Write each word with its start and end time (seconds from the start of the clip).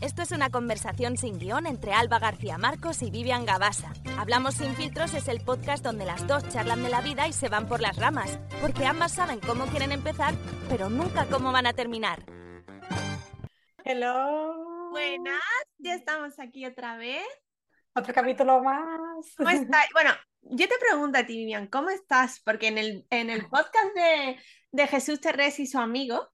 Esto 0.00 0.22
es 0.22 0.30
una 0.30 0.48
conversación 0.48 1.16
sin 1.16 1.40
guion 1.40 1.66
entre 1.66 1.92
Alba 1.92 2.20
García 2.20 2.56
Marcos 2.56 3.02
y 3.02 3.10
Vivian 3.10 3.44
Gabasa. 3.44 3.92
Hablamos 4.16 4.54
sin 4.54 4.76
filtros 4.76 5.12
es 5.12 5.26
el 5.26 5.40
podcast 5.40 5.82
donde 5.84 6.04
las 6.04 6.24
dos 6.28 6.48
charlan 6.50 6.84
de 6.84 6.88
la 6.88 7.00
vida 7.00 7.26
y 7.26 7.32
se 7.32 7.48
van 7.48 7.66
por 7.66 7.80
las 7.80 7.96
ramas, 7.96 8.38
porque 8.60 8.86
ambas 8.86 9.12
saben 9.12 9.40
cómo 9.40 9.66
quieren 9.66 9.90
empezar, 9.90 10.34
pero 10.68 10.88
nunca 10.88 11.26
cómo 11.26 11.50
van 11.50 11.66
a 11.66 11.72
terminar. 11.72 12.24
Hello. 13.84 14.90
Buenas, 14.90 15.42
ya 15.78 15.94
estamos 15.94 16.38
aquí 16.38 16.64
otra 16.64 16.96
vez. 16.96 17.26
Otro 17.92 18.14
capítulo 18.14 18.62
más. 18.62 19.34
¿Cómo 19.36 19.50
estás? 19.50 19.86
Bueno, 19.92 20.12
yo 20.42 20.68
te 20.68 20.74
pregunto 20.78 21.18
a 21.18 21.26
ti, 21.26 21.38
Vivian, 21.38 21.66
¿cómo 21.66 21.90
estás? 21.90 22.40
Porque 22.44 22.68
en 22.68 22.78
el, 22.78 23.06
en 23.10 23.30
el 23.30 23.48
podcast 23.48 23.94
de, 23.96 24.40
de 24.70 24.86
Jesús 24.86 25.20
Terrés 25.20 25.58
y 25.58 25.66
su 25.66 25.78
amigo, 25.78 26.28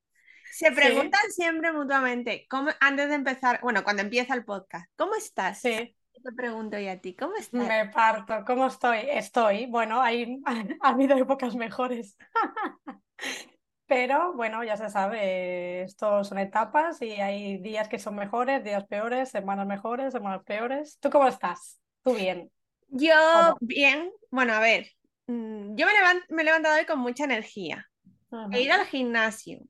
se 0.55 0.73
preguntan 0.73 1.31
siempre 1.31 1.73
mutuamente, 1.73 2.47
¿cómo, 2.49 2.71
antes 2.81 3.09
de 3.09 3.15
empezar, 3.15 3.61
bueno, 3.63 3.85
cuando 3.85 4.03
empieza 4.03 4.35
el 4.35 4.45
podcast, 4.45 4.87
¿cómo 4.97 5.15
estás? 5.15 5.61
Sí. 5.61 5.97
Te 6.13 6.33
pregunto 6.33 6.79
yo 6.79 6.91
a 6.91 6.97
ti, 6.97 7.15
¿cómo 7.15 7.35
estás? 7.37 7.67
Me 7.67 7.89
parto. 7.91 8.45
¿Cómo 8.47 8.67
estoy? 8.67 9.01
Estoy. 9.11 9.67
Bueno, 9.67 10.01
hay, 10.01 10.41
ha 10.81 10.89
habido 10.89 11.17
épocas 11.17 11.55
mejores. 11.55 12.17
Pero 13.87 14.33
bueno, 14.33 14.65
ya 14.65 14.79
se 14.79 14.89
sabe, 14.89 15.83
esto 15.83 16.25
son 16.25 16.39
etapas 16.39 17.03
y 17.03 17.11
hay 17.13 17.59
días 17.59 17.89
que 17.89 17.99
son 17.99 18.15
mejores, 18.15 18.65
días 18.65 18.87
peores, 18.87 19.29
semanas 19.29 19.67
mejores, 19.67 20.13
semanas 20.15 20.43
peores. 20.45 20.99
¿Tú 21.01 21.11
cómo 21.11 21.29
estás? 21.29 21.79
¿Tú 22.03 22.15
bien? 22.15 22.51
Yo 22.89 23.15
bien, 23.61 24.11
bueno, 24.31 24.55
a 24.55 24.61
ver, 24.61 24.87
mm, 25.27 25.75
yo 25.77 25.87
me, 25.87 25.93
levan- 25.93 26.25
me 26.31 26.43
he 26.43 26.45
levantado 26.47 26.77
hoy 26.79 26.87
con 26.87 26.99
mucha 26.99 27.25
energía. 27.25 27.87
He 28.53 28.63
ido 28.63 28.75
al 28.75 28.87
gimnasio, 28.87 29.61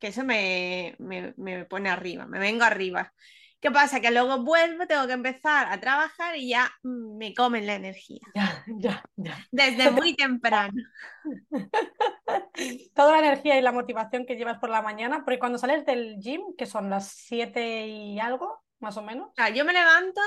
que 0.00 0.08
eso 0.08 0.24
me, 0.24 0.96
me, 0.98 1.34
me 1.36 1.64
pone 1.66 1.90
arriba, 1.90 2.26
me 2.26 2.38
vengo 2.38 2.64
arriba. 2.64 3.12
¿Qué 3.60 3.70
pasa? 3.70 4.00
Que 4.00 4.10
luego 4.10 4.42
vuelvo, 4.42 4.86
tengo 4.86 5.06
que 5.06 5.12
empezar 5.12 5.70
a 5.70 5.78
trabajar 5.80 6.36
y 6.36 6.48
ya 6.50 6.70
me 6.82 7.34
comen 7.34 7.66
la 7.66 7.74
energía. 7.74 8.20
Ya, 8.34 8.64
ya, 8.66 9.04
ya. 9.16 9.48
Desde 9.50 9.90
muy 9.90 10.16
temprano. 10.16 10.82
Toda 12.94 13.12
la 13.12 13.18
energía 13.28 13.58
y 13.58 13.62
la 13.62 13.72
motivación 13.72 14.26
que 14.26 14.36
llevas 14.36 14.58
por 14.58 14.70
la 14.70 14.82
mañana, 14.82 15.24
porque 15.24 15.38
cuando 15.38 15.58
sales 15.58 15.84
del 15.86 16.18
gym, 16.20 16.42
que 16.56 16.66
son 16.66 16.90
las 16.90 17.08
7 17.08 17.86
y 17.86 18.20
algo, 18.20 18.62
más 18.78 18.96
o 18.96 19.02
menos. 19.02 19.28
O 19.30 19.34
sea, 19.34 19.48
yo 19.50 19.64
me 19.64 19.72
levanto 19.72 20.20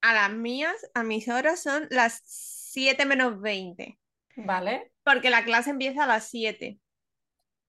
a 0.00 0.12
las 0.14 0.32
mías, 0.32 0.74
a 0.94 1.02
mis 1.02 1.28
horas 1.28 1.62
son 1.62 1.86
las 1.90 2.20
7 2.24 3.06
menos 3.06 3.40
20, 3.40 3.98
Vale, 4.36 4.92
porque 5.04 5.30
la 5.30 5.44
clase 5.44 5.70
empieza 5.70 6.04
a 6.04 6.06
las 6.06 6.28
7. 6.28 6.78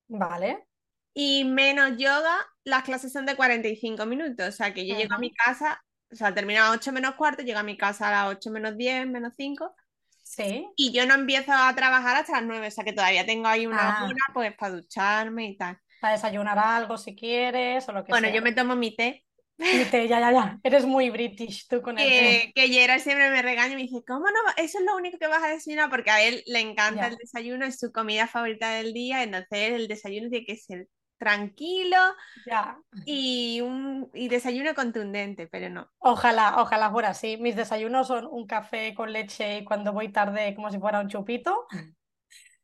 vale. 0.08 0.68
Y 1.14 1.44
menos 1.46 1.98
yoga, 1.98 2.38
las 2.64 2.84
clases 2.84 3.12
son 3.14 3.26
de 3.26 3.36
45 3.36 4.06
minutos. 4.06 4.48
O 4.48 4.52
sea, 4.52 4.74
que 4.74 4.88
yo 4.88 4.96
llego 4.96 5.14
a 5.16 5.20
mi 5.20 5.32
casa, 5.32 5.82
o 6.12 6.16
sea, 6.16 6.34
termino 6.34 6.62
a 6.62 6.70
las 6.70 6.78
8 6.78 6.92
menos 6.92 7.16
cuarto, 7.16 7.44
llego 7.44 7.60
a 7.60 7.64
mi 7.64 7.78
casa 7.78 8.08
a 8.08 8.26
las 8.26 8.36
8 8.36 8.50
menos 8.52 8.76
10, 8.78 9.06
menos 9.08 9.34
5. 9.38 9.76
Sí. 10.24 10.66
Y 10.76 10.92
yo 10.92 11.06
no 11.06 11.14
empiezo 11.16 11.52
a 11.54 11.74
trabajar 11.76 12.16
hasta 12.16 12.34
las 12.34 12.44
9, 12.44 12.68
o 12.68 12.72
sea 12.72 12.84
que 12.84 12.94
todavía 12.94 13.26
tengo 13.26 13.48
ahí 13.48 13.68
una 13.68 14.00
Ah. 14.00 14.06
hora 14.06 14.16
pues 14.34 14.56
para 14.56 14.74
ducharme 14.76 15.48
y 15.50 15.58
tal. 15.58 15.78
Para 16.02 16.14
desayunar 16.16 16.58
algo 16.58 16.98
si 16.98 17.16
quieres 17.16 17.88
o 17.88 17.92
lo 17.92 18.04
que 18.04 18.10
Bueno, 18.12 18.28
sea. 18.28 18.36
yo 18.36 18.42
me 18.42 18.54
tomo 18.54 18.76
mi 18.76 18.96
té, 18.96 19.24
Y 19.58 19.86
te- 19.86 20.08
ya, 20.08 20.20
ya, 20.20 20.32
ya. 20.32 20.60
Eres 20.64 20.86
muy 20.86 21.12
british 21.12 21.68
tú 21.68 21.82
con 21.84 22.00
el 22.00 22.08
té. 22.10 22.52
que, 22.56 22.62
que 22.68 22.68
Gerard 22.74 23.00
siempre 23.02 23.30
me 23.30 23.42
regaña 23.44 23.74
y 23.74 23.76
me 23.76 23.82
dice, 23.84 24.04
¿cómo 24.06 24.26
no? 24.26 24.40
Eso 24.58 24.80
es 24.80 24.86
lo 24.86 24.96
único 24.96 25.20
que 25.20 25.28
vas 25.28 25.44
a 25.44 25.48
desayunar, 25.50 25.90
porque 25.92 26.10
a 26.10 26.24
él 26.24 26.42
le 26.48 26.60
encanta 26.62 27.02
Ya. 27.04 27.08
el 27.10 27.18
desayuno, 27.18 27.66
es 27.66 27.78
su 27.80 27.92
comida 27.92 28.28
favorita 28.28 28.72
del 28.72 28.94
día, 28.94 29.22
entonces 29.24 29.74
el 29.74 29.88
desayuno 29.88 30.30
tiene 30.30 30.46
que 30.46 30.58
ser 30.58 30.88
tranquilo 31.24 31.98
Ya. 32.46 32.78
y, 33.06 33.62
un, 33.62 34.10
y 34.14 34.28
desayuno 34.28 34.74
contundente, 34.76 35.48
pero 35.48 35.70
no. 35.70 35.90
Ojalá, 36.00 36.62
ojalá 36.62 36.92
fuera 36.92 37.10
así. 37.10 37.38
Mis 37.38 37.56
desayunos 37.56 38.08
son 38.08 38.28
un 38.30 38.46
café 38.46 38.94
con 38.94 39.12
leche 39.14 39.60
y 39.60 39.64
cuando 39.64 39.94
voy 39.94 40.12
tarde 40.12 40.54
como 40.56 40.70
si 40.70 40.80
fuera 40.80 41.00
un 41.00 41.08
chupito 41.08 41.66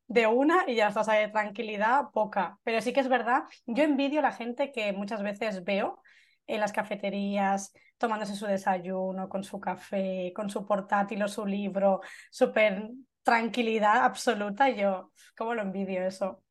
de 0.07 0.27
una 0.27 0.63
y 0.67 0.75
ya 0.75 0.87
estás 0.87 1.07
ahí 1.07 1.25
de 1.25 1.31
tranquilidad, 1.31 2.05
poca. 2.11 2.57
Pero 2.63 2.81
sí 2.81 2.93
que 2.93 2.99
es 2.99 3.07
verdad, 3.09 3.43
yo 3.65 3.83
envidio 3.83 4.19
a 4.19 4.23
la 4.23 4.31
gente 4.31 4.71
que 4.71 4.91
muchas 4.93 5.21
veces 5.23 5.63
veo 5.63 6.01
en 6.47 6.59
las 6.59 6.71
cafeterías 6.73 7.71
tomándose 7.97 8.35
su 8.35 8.45
desayuno 8.47 9.29
con 9.29 9.43
su 9.43 9.59
café, 9.59 10.31
con 10.35 10.49
su 10.49 10.65
portátil 10.65 11.21
o 11.21 11.27
su 11.27 11.45
libro, 11.45 12.01
súper 12.31 12.89
tranquilidad 13.23 14.03
absoluta. 14.03 14.69
Y 14.69 14.77
yo, 14.77 15.11
¿cómo 15.37 15.53
lo 15.53 15.61
envidio 15.61 16.01
eso? 16.05 16.43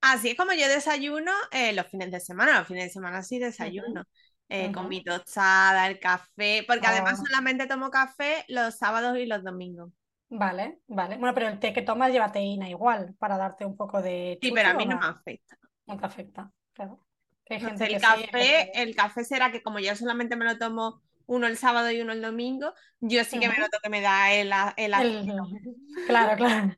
Así 0.00 0.30
es 0.30 0.36
como 0.36 0.52
yo 0.52 0.68
desayuno 0.68 1.32
eh, 1.50 1.72
los 1.72 1.86
fines 1.88 2.10
de 2.10 2.20
semana, 2.20 2.58
los 2.60 2.68
fines 2.68 2.84
de 2.84 2.90
semana 2.90 3.22
sí 3.22 3.38
desayuno. 3.38 4.04
eh, 4.48 4.70
con 4.72 4.88
mi 4.88 5.02
tostada, 5.02 5.88
el 5.88 5.98
café, 5.98 6.64
porque 6.68 6.86
además 6.86 7.18
Oh. 7.20 7.26
solamente 7.26 7.66
tomo 7.66 7.90
café 7.90 8.44
los 8.48 8.76
sábados 8.78 9.18
y 9.18 9.26
los 9.26 9.42
domingos. 9.42 9.90
Vale, 10.28 10.80
vale. 10.88 11.16
Bueno, 11.18 11.34
pero 11.34 11.48
el 11.48 11.60
té 11.60 11.72
que 11.72 11.82
tomas 11.82 12.10
lleva 12.12 12.32
teína 12.32 12.68
igual 12.68 13.14
para 13.18 13.36
darte 13.38 13.64
un 13.64 13.76
poco 13.76 14.02
de 14.02 14.38
Sí, 14.40 14.50
pero 14.52 14.68
a 14.70 14.74
mí 14.74 14.84
no 14.86 14.94
no? 14.94 15.00
me 15.00 15.06
afecta. 15.06 15.56
No 15.86 15.96
te 15.96 16.06
afecta, 16.06 16.52
claro. 16.72 17.00
Hay 17.48 17.60
gente 17.60 17.84
el 17.86 17.94
sí, 17.94 18.00
café, 18.00 18.26
gente 18.26 18.38
que- 18.72 18.82
el 18.82 18.96
café 18.96 19.24
será 19.24 19.52
que 19.52 19.62
como 19.62 19.78
yo 19.78 19.94
solamente 19.94 20.34
me 20.36 20.44
lo 20.44 20.58
tomo 20.58 21.02
uno 21.26 21.46
el 21.46 21.56
sábado 21.56 21.90
y 21.92 22.00
uno 22.00 22.12
el 22.12 22.22
domingo, 22.22 22.72
yo 23.00 23.22
sí 23.24 23.38
que 23.38 23.48
me 23.48 23.56
noto 23.58 23.78
que 23.82 23.88
me 23.88 24.00
da 24.00 24.32
el, 24.32 24.52
el 24.76 24.94
El- 24.94 25.26
Claro, 26.06 26.36
claro. 26.36 26.76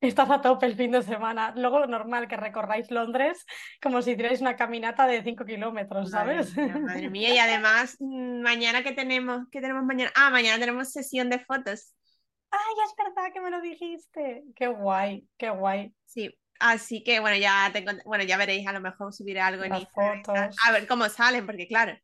Estás 0.00 0.30
a 0.30 0.40
tope 0.40 0.66
el 0.66 0.76
fin 0.76 0.92
de 0.92 1.02
semana. 1.02 1.52
Luego 1.56 1.84
normal 1.86 2.28
que 2.28 2.36
recorráis 2.36 2.90
Londres 2.90 3.44
como 3.82 4.00
si 4.00 4.12
hicierais 4.12 4.40
una 4.40 4.54
caminata 4.56 5.06
de 5.06 5.22
5 5.24 5.44
kilómetros, 5.44 6.10
Madre 6.12 6.44
¿sabes? 6.44 6.56
mía, 6.56 6.78
madre 6.78 7.10
mía. 7.10 7.34
Y 7.34 7.38
además, 7.38 7.96
mm, 8.00 8.40
mañana 8.42 8.82
que 8.84 8.92
tenemos, 8.92 9.42
¿qué 9.50 9.60
tenemos 9.60 9.84
mañana? 9.84 10.12
Ah, 10.14 10.30
mañana 10.30 10.58
tenemos 10.58 10.92
sesión 10.92 11.28
de 11.30 11.40
fotos. 11.40 11.94
Ay, 12.50 12.74
es 12.86 12.94
verdad 12.96 13.32
que 13.32 13.40
me 13.40 13.50
lo 13.50 13.60
dijiste. 13.60 14.44
Qué 14.54 14.68
guay, 14.68 15.26
qué 15.36 15.50
guay. 15.50 15.92
Sí, 16.06 16.32
así 16.60 17.02
que 17.02 17.20
bueno, 17.20 17.36
ya 17.36 17.68
tengo, 17.72 17.92
bueno, 18.06 18.24
ya 18.24 18.36
veréis, 18.36 18.66
a 18.66 18.72
lo 18.72 18.80
mejor 18.80 19.12
subiré 19.12 19.40
algo 19.40 19.64
en 19.64 19.70
Las 19.70 19.80
Instagram 19.80 20.20
y 20.20 20.22
tal. 20.32 20.52
fotos. 20.52 20.56
A 20.66 20.72
ver 20.72 20.86
cómo 20.86 21.08
salen, 21.08 21.44
porque 21.44 21.66
claro, 21.66 21.98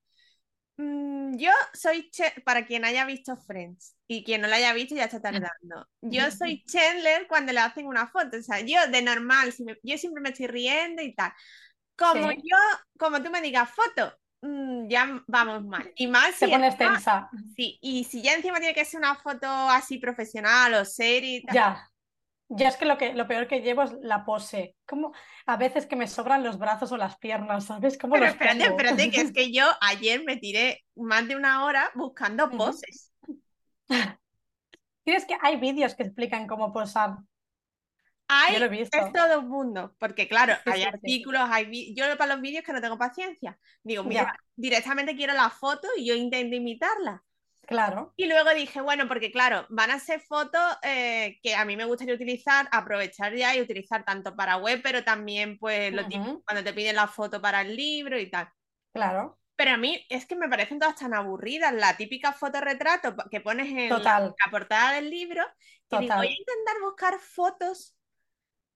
yo 0.77 1.51
soy, 1.73 2.11
para 2.45 2.67
quien 2.67 2.85
haya 2.85 3.05
visto 3.05 3.37
Friends 3.37 3.97
y 4.09 4.25
quien 4.25 4.41
no 4.41 4.49
la 4.49 4.57
haya 4.57 4.73
visto 4.73 4.95
ya 4.95 5.05
está 5.05 5.21
tardando. 5.21 5.89
Yo 6.01 6.31
soy 6.31 6.65
Chandler 6.65 7.27
cuando 7.29 7.53
le 7.53 7.61
hacen 7.61 7.87
una 7.87 8.09
foto, 8.09 8.39
o 8.39 8.43
sea, 8.43 8.61
yo 8.61 8.79
de 8.91 9.03
normal, 9.03 9.53
si 9.53 9.65
me- 9.65 9.79
yo 9.83 9.97
siempre 9.99 10.21
me 10.23 10.31
estoy 10.31 10.47
riendo 10.49 11.03
y 11.03 11.15
tal. 11.15 11.33
Como 11.97 12.29
Sí. 12.31 12.37
yo, 12.43 12.57
como 12.99 13.23
tú 13.23 13.31
me 13.31 13.41
digas 13.41 13.71
foto, 13.71 14.13
mm, 14.43 14.89
ya 14.89 15.23
vamos 15.29 15.65
mal. 15.65 15.93
Y 15.97 16.07
más 16.09 16.37
Te 16.39 16.47
si 16.47 16.51
pones 16.51 16.75
encima- 16.75 16.95
tensa. 16.95 17.31
sí, 17.57 17.79
y 17.81 18.05
si 18.05 18.21
ya 18.23 18.35
encima 18.35 18.59
tiene 18.59 18.75
que 18.75 18.85
ser 18.85 18.99
una 18.99 19.15
foto 19.15 19.47
así 19.49 19.99
profesional 19.99 20.75
o 20.75 20.85
serie 20.85 21.37
y 21.39 21.43
tal. 21.45 21.55
Ya. 21.55 21.91
Ya 22.57 22.69
es 22.69 22.77
que 22.77 22.85
lo 22.85 22.99
que 22.99 23.15
lo 23.15 23.27
peor 23.27 23.47
que 23.49 23.61
llevo 23.61 23.83
es 23.83 23.93
la 24.01 24.25
pose. 24.25 24.77
Como 24.87 25.13
a 25.47 25.57
veces 25.57 25.87
que 25.87 25.97
me 25.97 26.07
sobran 26.07 26.43
los 26.45 26.59
brazos 26.59 26.93
o 26.93 26.97
las 26.97 27.17
piernas, 27.19 27.67
¿sabes? 27.67 27.99
¿Cómo 27.99 28.15
Pero 28.15 28.27
los 28.27 28.35
espérate, 28.35 28.59
pongo? 28.59 28.79
espérate, 28.79 29.11
que 29.11 29.21
es 29.23 29.33
que 29.33 29.53
yo 29.53 29.67
ayer 29.81 30.23
me 30.25 30.37
tiré 30.37 30.85
más 30.95 31.27
de 31.29 31.37
una 31.37 31.65
hora 31.65 31.91
buscando 31.95 32.51
poses. 32.51 33.13
Tienes 35.05 35.25
que 35.27 35.37
hay 35.41 35.57
vídeos 35.57 35.95
que 35.95 36.03
explican 36.05 36.47
cómo 36.47 36.73
posar. 36.73 37.19
Hay, 38.29 38.55
Yo 38.55 38.59
lo 38.61 38.67
he 38.67 38.69
visto. 38.69 38.99
es 38.99 39.13
todo 39.13 39.41
el 39.41 39.47
mundo, 39.47 39.95
porque 39.99 40.29
claro, 40.29 40.55
Sí, 40.65 40.73
hay 40.73 40.83
sí, 40.83 40.85
sí. 40.85 40.89
artículos, 40.89 41.43
hay 41.51 41.67
vi- 41.67 41.95
yo 41.95 42.05
para 42.19 42.35
los 42.35 42.43
vídeos 42.43 42.65
que 42.65 42.73
no 42.73 42.81
tengo 42.81 42.99
paciencia. 42.99 43.59
Digo, 43.83 44.05
mira, 44.05 44.25
Ya. 44.25 44.37
directamente 44.57 45.17
quiero 45.17 45.35
la 45.35 45.51
foto 45.51 45.89
y 45.97 46.07
yo 46.07 46.15
intento 46.15 46.55
imitarla. 46.57 47.24
Claro. 47.67 48.13
Y 48.17 48.27
luego 48.27 48.55
dije, 48.55 48.81
bueno, 48.81 49.09
porque 49.09 49.33
claro, 49.33 49.67
van 49.71 49.91
a 49.91 49.99
ser 49.99 50.21
fotos 50.21 50.61
eh, 50.83 51.39
que 51.43 51.55
a 51.57 51.65
mí 51.65 51.77
me 51.77 51.85
gustaría 51.85 52.15
utilizar, 52.15 52.69
aprovechar 52.71 53.35
ya 53.35 53.57
y 53.57 53.61
utilizar 53.61 54.05
tanto 54.05 54.37
para 54.37 54.57
web, 54.57 54.81
pero 54.83 55.03
también 55.03 55.59
pues 55.59 55.93
lo 55.93 56.03
típico, 56.07 56.31
Ujú. 56.31 56.43
cuando 56.45 56.63
te 56.63 56.73
piden 56.73 56.97
la 56.97 57.09
foto 57.09 57.41
para 57.43 57.63
el 57.63 57.75
libro 57.75 58.19
y 58.19 58.31
tal. 58.31 58.49
Claro. 58.93 59.39
Pero 59.57 59.73
a 59.73 59.77
mí 59.77 60.05
es 60.09 60.27
que 60.27 60.37
me 60.37 60.49
parecen 60.49 60.79
todas 60.81 60.97
tan 60.97 61.15
aburridas, 61.15 61.73
la 61.73 61.97
típica 61.97 62.33
fotorretrato 62.33 63.15
que 63.31 63.41
pones 63.41 63.69
en 63.69 63.91
la, 63.91 63.97
Total. 63.97 64.35
la 64.45 64.51
portada 64.51 64.93
del 64.95 65.11
libro, 65.11 65.43
que 65.89 65.99
digo, 65.99 66.15
voy 66.17 66.27
a 66.27 66.31
intentar 66.31 66.81
buscar 66.83 67.19
fotos 67.21 67.97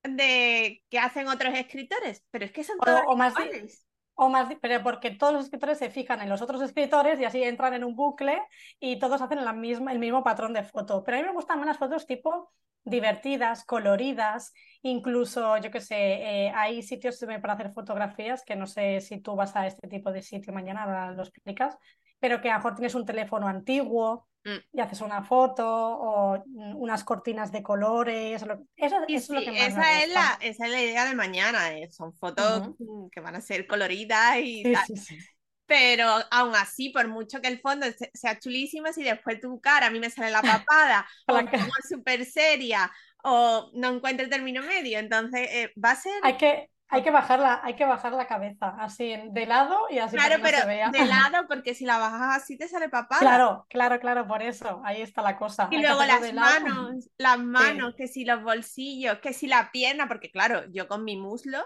de 0.04 0.84
que 0.90 0.98
hacen 0.98 1.28
otros 1.28 1.54
escritores, 1.54 2.24
pero 2.30 2.44
es 2.44 2.52
que 2.52 2.64
son 2.64 2.78
O, 2.80 2.84
todas 2.84 3.02
o 3.08 3.16
más, 3.16 3.32
iguales. 3.38 3.86
O 4.20 4.28
más, 4.28 4.48
pero 4.60 4.82
porque 4.82 5.12
todos 5.12 5.32
los 5.32 5.44
escritores 5.44 5.78
se 5.78 5.90
fijan 5.90 6.20
en 6.20 6.28
los 6.28 6.42
otros 6.42 6.60
escritores 6.60 7.20
y 7.20 7.24
así 7.24 7.42
entran 7.42 7.72
en 7.74 7.84
un 7.84 7.94
bucle 7.94 8.42
y 8.80 8.98
todos 8.98 9.22
hacen 9.22 9.44
la 9.44 9.52
misma, 9.52 9.92
el 9.92 10.00
mismo 10.00 10.24
patrón 10.24 10.52
de 10.52 10.64
foto. 10.64 11.04
Pero 11.04 11.18
a 11.18 11.20
mí 11.20 11.26
me 11.26 11.32
gustan 11.34 11.58
más 11.58 11.68
las 11.68 11.78
fotos 11.78 12.06
tipo 12.06 12.52
divertidas, 12.84 13.64
coloridas, 13.64 14.52
incluso, 14.82 15.56
yo 15.58 15.70
qué 15.70 15.80
sé, 15.80 16.46
eh, 16.46 16.52
hay 16.54 16.82
sitios 16.82 17.18
para 17.40 17.52
hacer 17.54 17.72
fotografías 17.72 18.42
que 18.44 18.56
no 18.56 18.66
sé 18.66 19.00
si 19.00 19.20
tú 19.20 19.36
vas 19.36 19.54
a 19.56 19.66
este 19.66 19.86
tipo 19.88 20.10
de 20.10 20.22
sitio 20.22 20.52
mañana, 20.52 20.84
ahora 20.84 21.12
lo 21.12 21.22
explicas, 21.22 21.76
pero 22.18 22.40
que 22.40 22.50
a 22.50 22.54
lo 22.54 22.58
mejor 22.58 22.74
tienes 22.74 22.94
un 22.96 23.06
teléfono 23.06 23.46
antiguo. 23.46 24.27
Y 24.72 24.80
haces 24.80 25.00
una 25.00 25.22
foto 25.24 25.64
o 25.68 26.38
mm, 26.46 26.76
unas 26.76 27.04
cortinas 27.04 27.52
de 27.52 27.62
colores. 27.62 28.42
lo- 28.46 28.64
Eso, 28.76 28.96
eso 29.08 29.32
es 29.32 29.36
lo 29.36 29.42
sí, 29.42 29.44
que 29.44 29.52
más 29.52 29.72
me 29.72 29.82
esa 29.82 30.02
es 30.02 30.08
gusta. 30.10 30.10
la, 30.10 30.38
esa 30.40 30.66
es 30.66 30.70
la 30.72 30.82
idea 30.82 31.04
de 31.06 31.14
mañana, 31.14 31.72
eh, 31.76 31.90
Son 31.90 32.14
fotos 32.14 32.62
Ujú. 32.62 32.78
mm, 32.78 33.08
que 33.10 33.20
van 33.20 33.34
a 33.36 33.40
ser 33.40 33.66
coloridas 33.66 34.36
y 34.42 34.66
Sí, 34.66 34.70
tal. 34.70 34.86
sí, 34.86 34.96
sí. 34.96 35.24
pero 35.66 36.06
aún 36.32 36.54
así, 36.56 36.90
por 36.90 37.08
mucho 37.08 37.40
que 37.40 37.48
el 37.48 37.60
fondo 37.60 37.86
sea 38.14 38.38
chulísimo, 38.40 38.92
si 38.92 39.02
después 39.04 39.40
tu 39.40 39.60
cara 39.60 39.88
a 39.88 39.90
mí 39.90 40.00
me 40.00 40.10
sale 40.10 40.30
la 40.32 40.44
papada, 40.46 41.06
o 41.28 41.36
como 41.50 41.72
súper 41.88 42.24
seria, 42.26 42.92
o 43.24 43.70
no 43.74 43.94
encuentro 43.96 44.24
el 44.24 44.30
término 44.30 44.62
medio, 44.62 44.98
entonces 45.00 45.48
eh, 45.52 45.72
va 45.84 45.92
a 45.92 45.96
ser... 45.96 46.22
Hay 46.22 46.36
que, 46.36 46.70
hay 46.90 47.02
que 47.02 47.10
bajar 47.10 47.38
la, 47.38 47.60
hay 47.62 47.74
que 47.74 47.84
bajar 47.84 48.12
la 48.12 48.26
cabeza, 48.26 48.74
así 48.78 49.14
de 49.30 49.46
lado 49.46 49.78
y 49.90 49.98
así 49.98 50.16
Claro, 50.16 50.36
pero 50.42 50.66
de 50.66 51.04
lado, 51.04 51.46
porque 51.46 51.74
si 51.74 51.84
la 51.84 51.98
bajas 51.98 52.42
así 52.42 52.56
te 52.56 52.66
sale 52.66 52.88
papada. 52.88 53.20
Claro, 53.20 53.66
claro, 53.68 54.00
claro, 54.00 54.26
por 54.26 54.42
eso, 54.42 54.80
ahí 54.84 55.02
está 55.02 55.22
la 55.22 55.36
cosa. 55.36 55.68
Y 55.70 55.82
luego 55.82 56.04
las 56.04 56.32
manos, 56.32 57.10
las 57.18 57.38
manos, 57.38 57.94
que 57.94 58.08
si 58.08 58.24
los 58.24 58.42
bolsillos, 58.42 59.18
que 59.18 59.32
si 59.32 59.46
la 59.46 59.70
pierna, 59.70 60.08
porque 60.08 60.30
claro, 60.30 60.64
yo 60.70 60.88
con 60.88 61.04
mi 61.04 61.16
muslo, 61.16 61.64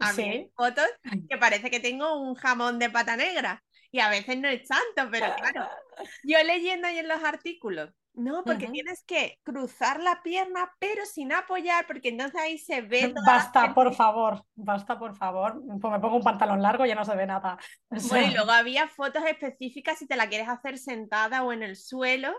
a 0.00 0.12
mí 0.12 0.50
fotos 0.56 0.88
que 1.28 1.38
parece 1.38 1.70
que 1.70 1.80
tengo 1.80 2.20
un 2.20 2.34
jamón 2.34 2.78
de 2.78 2.90
pata 2.90 3.16
negra. 3.16 3.62
Y 3.90 4.00
a 4.00 4.10
veces 4.10 4.36
no 4.36 4.48
es 4.48 4.68
tanto, 4.68 5.10
pero 5.10 5.34
claro, 5.36 5.66
yo 6.24 6.42
leyendo 6.44 6.88
ahí 6.88 6.98
en 6.98 7.08
los 7.08 7.24
artículos 7.24 7.90
no, 8.18 8.42
porque 8.42 8.66
tienes 8.66 9.04
que 9.04 9.38
cruzar 9.44 10.00
la 10.00 10.20
pierna, 10.22 10.72
pero 10.80 11.06
sin 11.06 11.32
apoyar, 11.32 11.86
porque 11.86 12.08
entonces 12.08 12.40
ahí 12.40 12.58
se 12.58 12.80
ve. 12.80 13.14
basta, 13.24 13.72
por 13.72 13.94
favor, 13.94 14.44
basta, 14.56 14.98
por 14.98 15.14
favor. 15.14 15.62
Pues 15.80 15.92
me 15.92 16.00
pongo 16.00 16.16
un 16.16 16.24
pantalón 16.24 16.60
largo 16.60 16.84
y 16.84 16.88
ya 16.88 16.96
no 16.96 17.04
se 17.04 17.14
ve 17.14 17.26
nada. 17.26 17.58
Bueno, 18.10 18.26
y 18.26 18.34
luego 18.34 18.50
había 18.50 18.88
fotos 18.88 19.22
específicas 19.24 19.98
si 19.98 20.06
te 20.06 20.16
la 20.16 20.28
quieres 20.28 20.48
hacer 20.48 20.78
sentada 20.78 21.44
o 21.44 21.52
en 21.52 21.62
el 21.62 21.76
suelo. 21.76 22.34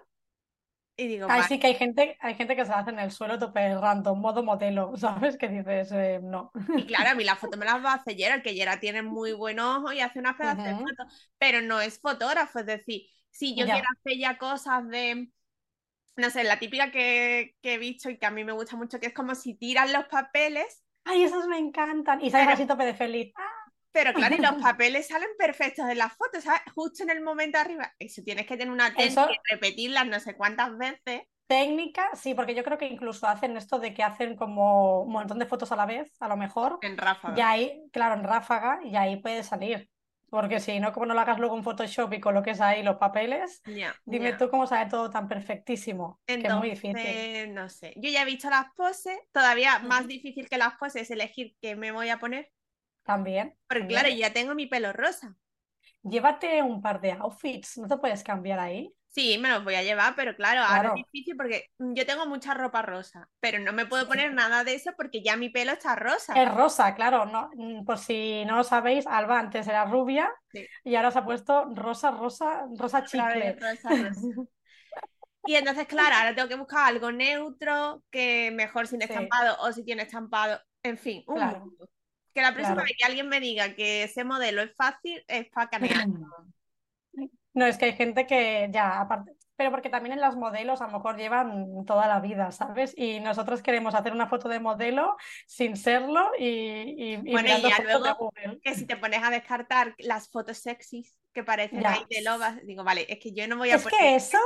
Y 0.97 1.07
digo, 1.07 1.27
Ay, 1.29 1.43
sí 1.47 1.59
que 1.59 1.67
hay 1.67 1.75
gente, 1.75 2.17
hay 2.19 2.35
gente 2.35 2.57
que 2.57 2.65
se 2.65 2.73
hace 2.73 2.89
en 2.89 2.99
el 2.99 3.11
suelo 3.11 3.39
tope 3.39 3.73
random, 3.73 4.19
modo 4.19 4.43
modelo, 4.43 4.91
¿sabes? 4.97 5.37
Que 5.37 5.47
dices, 5.47 5.93
eh, 5.93 6.19
no. 6.21 6.51
Y 6.75 6.85
claro, 6.85 7.11
a 7.11 7.15
mí 7.15 7.23
la 7.23 7.37
foto 7.37 7.57
me 7.57 7.65
las 7.65 7.83
va 7.83 7.93
a 7.93 7.95
hacer 7.95 8.17
Gerard, 8.17 8.41
que 8.41 8.53
Gerard 8.53 8.81
tiene 8.81 9.01
muy 9.01 9.31
buen 9.31 9.61
ojo 9.61 9.93
y 9.93 10.01
hace 10.01 10.19
unas 10.19 10.35
pedazos 10.35 10.65
de 10.65 10.75
fotos, 10.75 11.31
pero 11.37 11.61
no 11.61 11.79
es 11.79 12.01
fotógrafo, 12.01 12.59
es 12.59 12.65
decir, 12.65 13.03
si 13.31 13.55
yo 13.55 13.63
quiero 13.63 13.87
hacer 13.97 14.19
ya 14.19 14.37
cosas 14.37 14.85
de 14.89 15.29
no 16.19 16.30
sé, 16.30 16.44
la 16.44 16.60
típica 16.60 16.92
que, 16.92 17.56
he 17.62 17.77
visto 17.77 18.10
y 18.10 18.18
que 18.18 18.25
a 18.25 18.31
mí 18.31 18.44
me 18.44 18.51
gusta 18.51 18.75
mucho, 18.75 19.00
que 19.00 19.07
es 19.07 19.13
como 19.13 19.36
si 19.36 19.56
tiran 19.56 19.92
los 19.92 20.06
papeles. 20.06 20.83
Ay, 21.06 21.24
esos 21.24 21.48
me 21.48 21.57
encantan. 21.57 22.24
Y 22.24 22.30
sale 22.30 22.51
así 22.51 22.66
tope 22.66 22.86
de 22.86 22.94
feliz. 22.94 23.33
Pero 23.92 24.13
claro, 24.13 24.36
y 24.36 24.39
los 24.39 24.54
papeles 24.62 25.07
salen 25.07 25.30
perfectos 25.38 25.89
en 25.89 25.98
las 25.98 26.13
fotos, 26.13 26.44
¿sabes? 26.44 26.62
Justo 26.75 27.04
en 27.04 27.10
el 27.10 27.21
momento 27.21 27.57
arriba. 27.57 27.94
Eso 27.98 28.21
tienes 28.24 28.45
que 28.45 28.56
tener 28.56 28.71
una 28.71 28.94
técnica 28.94 29.31
y 29.31 29.54
repetirlas 29.54 30.06
no 30.06 30.19
sé 30.19 30.36
cuántas 30.36 30.77
veces. 30.77 31.24
Técnica, 31.48 32.12
sí, 32.13 32.36
porque 32.36 32.54
yo 32.54 32.63
creo 32.63 32.77
que 32.77 32.86
incluso 32.86 33.25
hacen 33.25 33.57
esto 33.57 33.80
de 33.80 33.92
que 33.95 34.04
hacen 34.04 34.36
como 34.36 35.01
un 35.01 35.12
montón 35.12 35.39
de 35.39 35.48
fotos 35.48 35.72
a 35.72 35.75
la 35.75 35.88
vez, 35.88 36.15
a 36.19 36.27
lo 36.27 36.38
mejor. 36.38 36.77
En 36.83 36.95
ráfaga. 36.95 37.36
Y 37.36 37.42
ahí, 37.42 37.81
claro, 37.92 38.13
en 38.13 38.24
ráfaga, 38.24 38.80
y 38.83 38.95
ahí 38.95 39.19
puede 39.19 39.42
salir. 39.42 39.89
Porque 40.29 40.59
si 40.59 40.79
no, 40.79 40.93
como 40.93 41.07
no 41.07 41.13
lo 41.13 41.21
hagas 41.21 41.39
luego 41.39 41.57
en 41.57 41.63
Photoshop 41.63 42.13
y 42.13 42.19
coloques 42.19 42.61
ahí 42.61 42.83
los 42.83 42.97
papeles, 42.97 43.61
dime 44.05 44.33
tú 44.33 44.49
cómo 44.49 44.67
sale 44.67 44.89
todo 44.89 45.09
tan 45.09 45.27
perfectísimo. 45.27 46.21
que 46.25 46.35
es 46.35 46.53
muy 46.53 46.69
difícil. 46.71 47.53
No 47.53 47.69
sé. 47.69 47.93
Yo 47.97 48.09
ya 48.09 48.21
he 48.21 48.25
visto 48.25 48.49
las 48.49 48.67
poses, 48.75 49.17
todavía 49.31 49.79
más 49.79 50.07
difícil 50.07 50.47
que 50.47 50.57
las 50.57 50.75
poses 50.77 51.03
es 51.03 51.11
elegir 51.11 51.55
qué 51.61 51.75
me 51.75 51.91
voy 51.91 52.09
a 52.09 52.19
poner. 52.19 52.51
También. 53.03 53.55
Porque 53.67 53.87
claro, 53.87 54.09
ya 54.09 54.31
tengo 54.31 54.53
mi 54.53 54.67
pelo 54.67 54.93
rosa. 54.93 55.35
Llévate 56.03 56.61
un 56.61 56.81
par 56.81 57.01
de 57.01 57.11
outfits, 57.11 57.77
¿no 57.77 57.87
te 57.87 57.97
puedes 57.97 58.23
cambiar 58.23 58.59
ahí? 58.59 58.93
Sí, 59.11 59.38
me 59.39 59.50
los 59.50 59.63
voy 59.63 59.73
a 59.75 59.83
llevar, 59.83 60.13
pero 60.15 60.35
claro, 60.35 60.61
ahora 60.61 60.89
es 60.89 60.95
difícil 61.11 61.35
porque 61.35 61.65
yo 61.79 62.06
tengo 62.06 62.27
mucha 62.27 62.53
ropa 62.53 62.83
rosa, 62.83 63.27
pero 63.39 63.59
no 63.59 63.73
me 63.73 63.85
puedo 63.88 64.07
poner 64.07 64.33
nada 64.33 64.63
de 64.63 64.75
eso 64.75 64.91
porque 64.95 65.23
ya 65.23 65.35
mi 65.35 65.50
pelo 65.50 65.71
está 65.71 65.95
rosa. 65.95 66.33
Es 66.39 66.53
rosa, 66.53 66.94
claro, 66.94 67.25
no, 67.25 67.50
mm, 67.56 67.85
por 67.85 67.97
si 67.97 68.45
no 68.45 68.56
lo 68.57 68.63
sabéis, 68.63 69.07
Alba 69.07 69.39
antes 69.39 69.67
era 69.67 69.85
rubia 69.85 70.31
y 70.83 70.95
ahora 70.95 71.11
se 71.11 71.19
ha 71.19 71.25
puesto 71.25 71.65
rosa, 71.73 72.11
rosa, 72.11 72.65
rosa 72.77 73.03
chicle. 73.03 73.57
Y 75.45 75.55
entonces, 75.55 75.88
claro, 75.88 76.15
ahora 76.15 76.35
tengo 76.35 76.47
que 76.47 76.55
buscar 76.55 76.89
algo 76.89 77.12
neutro, 77.12 78.03
que 78.12 78.51
mejor 78.51 78.85
sin 78.88 79.01
estampado 79.01 79.57
o 79.62 79.71
si 79.71 79.83
tiene 79.83 80.03
estampado, 80.03 80.62
en 80.83 80.97
fin, 80.97 81.23
un 81.27 81.77
Que 82.35 82.41
la 82.41 82.53
próxima 82.53 82.83
vez 82.83 82.94
que 82.97 83.05
alguien 83.05 83.27
me 83.29 83.39
diga 83.39 83.73
que 83.73 84.03
ese 84.03 84.23
modelo 84.23 84.62
es 84.62 84.75
fácil, 84.75 85.23
es 85.27 85.50
para 85.50 85.69
canear. 85.69 86.07
No, 87.54 87.66
es 87.66 87.78
que 87.78 87.86
hay 87.86 87.94
gente 87.94 88.28
que 88.28 88.69
ya, 88.72 89.01
aparte, 89.01 89.34
pero 89.60 89.72
porque 89.72 89.90
también 89.90 90.13
en 90.13 90.22
las 90.22 90.38
modelos 90.38 90.81
a 90.81 90.88
lo 90.88 90.94
mejor 90.94 91.18
llevan 91.18 91.84
toda 91.86 92.07
la 92.07 92.22
vida, 92.22 92.50
¿sabes? 92.51 92.94
Y 92.96 93.19
nosotros 93.19 93.62
queremos 93.62 93.94
hacer 93.94 94.13
una 94.13 94.28
foto 94.28 94.48
de 94.48 94.62
modelo 94.62 95.18
sin 95.48 95.75
serlo 95.75 96.31
y, 96.40 97.16
y, 97.16 97.31
bueno, 97.31 97.50
y 97.50 97.62
ya 97.62 97.84
luego 97.84 98.31
que 98.63 98.74
si 98.74 98.86
te 98.86 98.96
pones 98.96 99.22
a 99.22 99.30
descartar 99.30 99.96
las 99.98 100.30
fotos 100.30 100.60
sexys 100.60 101.13
que 101.34 101.44
parecen 101.44 101.86
ahí 101.86 102.06
de 102.10 102.22
lobas, 102.22 102.66
digo, 102.66 102.86
vale, 102.86 103.06
es 103.10 103.19
que 103.19 103.34
yo 103.34 103.50
no 103.50 103.57
voy 103.57 103.72
a 103.72 103.75
Es 103.75 103.86
que 103.86 104.16
eso 104.16 104.40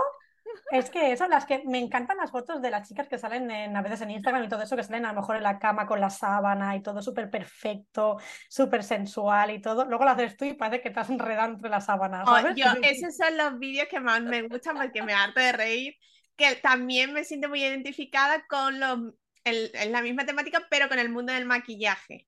es 0.72 0.90
que 0.90 1.12
eso, 1.12 1.28
las 1.28 1.46
que 1.46 1.64
me 1.66 1.80
encantan 1.80 2.18
las 2.18 2.32
fotos 2.32 2.62
de 2.62 2.70
las 2.72 2.88
chicas 2.88 3.08
que 3.08 3.18
salen 3.18 3.50
en, 3.52 3.76
a 3.76 3.82
veces 3.82 4.02
en 4.02 4.12
Instagram 4.12 4.44
y 4.44 4.50
todo 4.50 4.64
eso, 4.64 4.76
que 4.76 4.84
salen 4.84 5.06
a 5.06 5.14
lo 5.14 5.22
mejor 5.22 5.38
en 5.38 5.44
la 5.44 5.60
cama 5.60 5.86
con 5.86 6.00
la 6.00 6.10
sábana 6.10 6.76
y 6.76 6.82
todo 6.82 7.02
súper 7.02 7.30
perfecto, 7.30 8.18
súper 8.50 8.84
sensual 8.84 9.52
y 9.52 9.62
todo. 9.62 9.86
Luego 9.86 10.06
lo 10.06 10.12
haces 10.12 10.36
tú 10.38 10.46
y 10.46 10.54
parece 10.54 10.82
que 10.82 10.90
estás 10.90 11.10
enredando 11.10 11.56
entre 11.56 11.70
las 11.70 11.86
sábanas. 11.86 12.28
Oh, 12.28 12.56
yo, 12.56 12.66
esos 12.84 13.16
son 13.16 13.38
los 13.38 13.60
vídeos 13.60 13.88
que 13.90 14.00
más 14.00 14.22
me 14.22 14.42
gustan 14.44 14.78
porque 14.78 15.02
me 15.02 15.14
harto 15.14 15.40
de 15.40 15.52
reír, 15.52 15.96
que 16.36 16.56
también 16.56 17.14
me 17.14 17.24
siento 17.24 17.50
muy 17.50 17.64
identificada 17.64 18.46
con 18.48 18.80
los, 18.80 19.00
en 19.44 19.92
la 19.92 20.02
misma 20.02 20.26
temática, 20.26 20.66
pero 20.70 20.90
con 20.90 21.00
el 21.00 21.10
mundo 21.10 21.34
del 21.34 21.46
maquillaje 21.46 22.28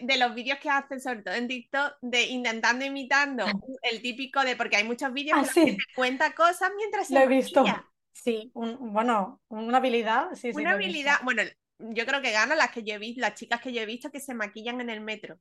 de, 0.00 0.16
los 0.18 0.34
vídeos 0.34 0.58
que 0.58 0.70
hacen, 0.70 1.00
sobre 1.00 1.22
todo 1.22 1.34
en 1.34 1.48
TikTok, 1.48 1.96
de 2.00 2.22
intentando 2.24 2.84
imitando 2.84 3.44
ah. 3.46 3.52
el 3.82 4.02
típico 4.02 4.42
de, 4.42 4.56
porque 4.56 4.76
hay 4.76 4.84
muchos 4.84 5.12
vídeos 5.12 5.38
ah, 5.40 5.50
que 5.54 5.76
cuenta 5.94 6.34
cosas 6.34 6.70
mientras 6.76 7.08
se 7.08 7.14
Lo 7.14 7.20
he 7.20 7.26
visto. 7.26 7.64
Sí, 8.12 8.50
bueno, 8.54 9.40
una 9.48 9.78
habilidad. 9.78 10.34
Sí, 10.34 10.50
una 10.54 10.72
habilidad, 10.72 11.20
bueno, 11.22 11.42
yo 11.78 12.06
creo 12.06 12.20
que 12.20 12.32
ganan 12.32 12.58
las 12.58 12.70
que 12.70 12.82
yo 12.82 12.94
he 12.94 12.98
visto, 12.98 13.20
las 13.20 13.34
chicas 13.34 13.60
que 13.60 13.72
yo 13.72 13.80
he 13.80 13.86
visto 13.86 14.10
que 14.10 14.20
se 14.20 14.34
maquillan 14.34 14.80
en 14.80 14.90
el 14.90 15.00
metro. 15.00 15.38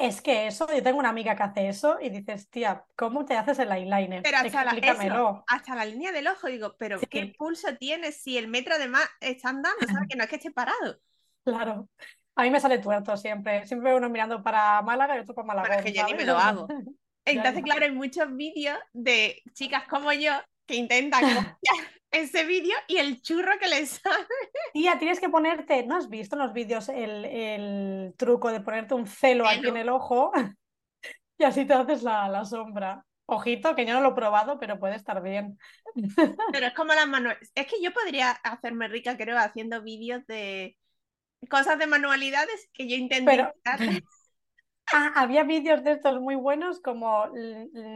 Es 0.00 0.22
que 0.22 0.46
eso, 0.46 0.66
yo 0.74 0.82
tengo 0.82 0.98
una 0.98 1.10
amiga 1.10 1.36
que 1.36 1.42
hace 1.42 1.68
eso 1.68 1.98
y 2.00 2.08
dices, 2.08 2.48
tía, 2.48 2.86
¿cómo 2.96 3.26
te 3.26 3.36
haces 3.36 3.58
el 3.58 3.70
eyeliner? 3.70 4.22
Pero 4.22 4.38
hasta, 4.38 4.64
la, 4.64 5.42
hasta 5.46 5.74
la 5.74 5.84
línea 5.84 6.10
del 6.10 6.26
ojo, 6.26 6.46
digo, 6.46 6.74
pero 6.78 6.98
¿qué 7.10 7.34
pulso 7.36 7.76
tienes 7.76 8.16
si 8.16 8.38
el 8.38 8.48
metro 8.48 8.74
además 8.76 9.06
está 9.20 9.50
andando? 9.50 9.86
¿Sabes? 9.86 10.08
Que 10.10 10.16
no 10.16 10.24
es 10.24 10.30
que 10.30 10.36
esté 10.36 10.50
parado. 10.50 10.98
Claro. 11.44 11.88
A 12.40 12.44
mí 12.44 12.50
me 12.50 12.58
sale 12.58 12.78
tuerto 12.78 13.14
siempre. 13.18 13.66
Siempre 13.66 13.94
uno 13.94 14.08
mirando 14.08 14.42
para 14.42 14.80
Málaga 14.80 15.14
y 15.14 15.20
otro 15.20 15.34
para 15.34 15.46
Málaga. 15.46 15.68
Pero 15.68 15.80
es 15.80 15.84
que 15.84 15.92
yo 15.92 16.06
ni 16.06 16.14
me 16.14 16.24
lo 16.24 16.38
hago. 16.38 16.66
Entonces, 17.26 17.62
claro, 17.62 17.84
hay 17.84 17.92
muchos 17.92 18.34
vídeos 18.34 18.78
de 18.94 19.42
chicas 19.52 19.86
como 19.88 20.10
yo 20.14 20.32
que 20.66 20.76
intentan 20.76 21.20
copiar 21.20 21.52
ese 22.10 22.46
vídeo 22.46 22.74
y 22.88 22.96
el 22.96 23.20
churro 23.20 23.58
que 23.60 23.68
les 23.68 23.90
sale. 23.90 24.24
Tía, 24.72 24.98
tienes 24.98 25.20
que 25.20 25.28
ponerte, 25.28 25.84
¿no 25.84 25.96
has 25.96 26.08
visto 26.08 26.34
en 26.34 26.42
los 26.42 26.54
vídeos 26.54 26.88
el, 26.88 28.14
truco 28.16 28.50
de 28.50 28.62
ponerte 28.62 28.94
un 28.94 29.06
celo 29.06 29.46
aquí 29.46 29.68
en 29.68 29.76
el 29.76 29.90
ojo? 29.90 30.32
y 31.38 31.44
así 31.44 31.66
te 31.66 31.74
haces 31.74 32.02
la, 32.02 32.26
la 32.30 32.46
sombra. 32.46 33.04
Ojito, 33.26 33.76
que 33.76 33.84
yo 33.84 33.92
no 33.92 34.00
lo 34.00 34.12
he 34.12 34.14
probado, 34.14 34.58
pero 34.58 34.80
puede 34.80 34.96
estar 34.96 35.22
bien. 35.22 35.58
Pero 36.52 36.66
es 36.66 36.74
como 36.74 36.94
las 36.94 37.06
manos. 37.06 37.34
Es 37.54 37.66
que 37.66 37.82
yo 37.82 37.92
podría 37.92 38.30
hacerme 38.30 38.88
rica, 38.88 39.18
creo, 39.18 39.38
haciendo 39.38 39.82
vídeos 39.82 40.26
de, 40.26 40.76
cosas 41.48 41.78
de 41.78 41.86
manualidades 41.86 42.68
que 42.72 42.88
yo 42.88 42.96
intento 42.96 43.30
Pero... 43.30 43.52
Ah, 44.92 45.12
había 45.14 45.44
vídeos 45.44 45.84
de 45.84 45.92
estos 45.92 46.20
muy 46.20 46.34
buenos 46.34 46.80
como 46.80 47.26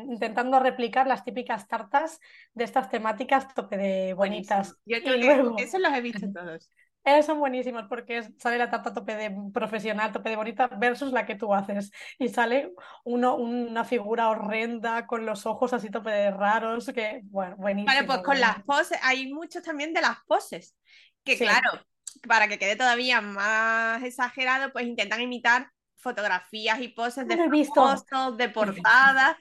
intentando 0.09 0.61
replicar 0.61 1.07
las 1.07 1.25
típicas 1.25 1.67
tartas 1.67 2.21
de 2.53 2.65
estas 2.65 2.89
temáticas 2.89 3.53
tope 3.53 3.77
de 3.77 4.15
bonitas. 4.15 4.77
Yo 4.85 4.99
creo 5.03 5.57
que 5.57 5.65
esos 5.65 5.81
los 5.81 5.93
he 5.93 6.01
visto 6.01 6.27
todos. 6.33 6.71
Esos 7.05 7.27
son 7.27 7.41
buenísimos 7.41 7.87
porque 7.89 8.23
sale 8.39 8.59
la 8.59 8.71
tarta 8.71 8.95
tope 8.95 9.17
de 9.17 9.35
profesional, 9.53 10.13
tope 10.13 10.31
de 10.31 10.37
bonita 10.37 10.69
versus 10.69 11.13
la 11.13 11.27
que 11.27 11.35
tú 11.35 11.53
haces. 11.53 11.91
Y 12.19 12.29
sale 12.29 12.73
uno, 13.05 13.35
una 13.37 13.85
figura 13.85 14.29
horrenda 14.31 15.07
con 15.07 15.27
los 15.27 15.47
ojos 15.47 15.73
así 15.73 15.91
tope 15.91 16.11
de 16.11 16.31
raros, 16.31 16.87
que 16.95 17.23
bueno, 17.25 17.57
buenísimo. 17.57 17.93
Vale, 17.93 18.07
pues 18.07 18.19
con 18.21 18.39
las 18.39 18.63
poses, 18.63 18.99
hay 19.03 19.33
muchos 19.33 19.65
también 19.65 19.93
de 19.93 20.01
las 20.01 20.19
poses. 20.27 20.77
Que 21.25 21.37
claro, 21.39 21.81
para 22.27 22.49
que 22.49 22.59
quede 22.59 22.77
todavía 22.77 23.21
más 23.21 24.03
exagerado, 24.03 24.73
pues 24.73 24.87
intentan 24.87 25.21
imitar 25.21 25.71
fotografías 25.97 26.81
y 26.81 26.89
poses 26.89 27.27
de 27.27 27.37
fotos, 27.65 28.37
de 28.37 28.49
portadas. 28.49 29.37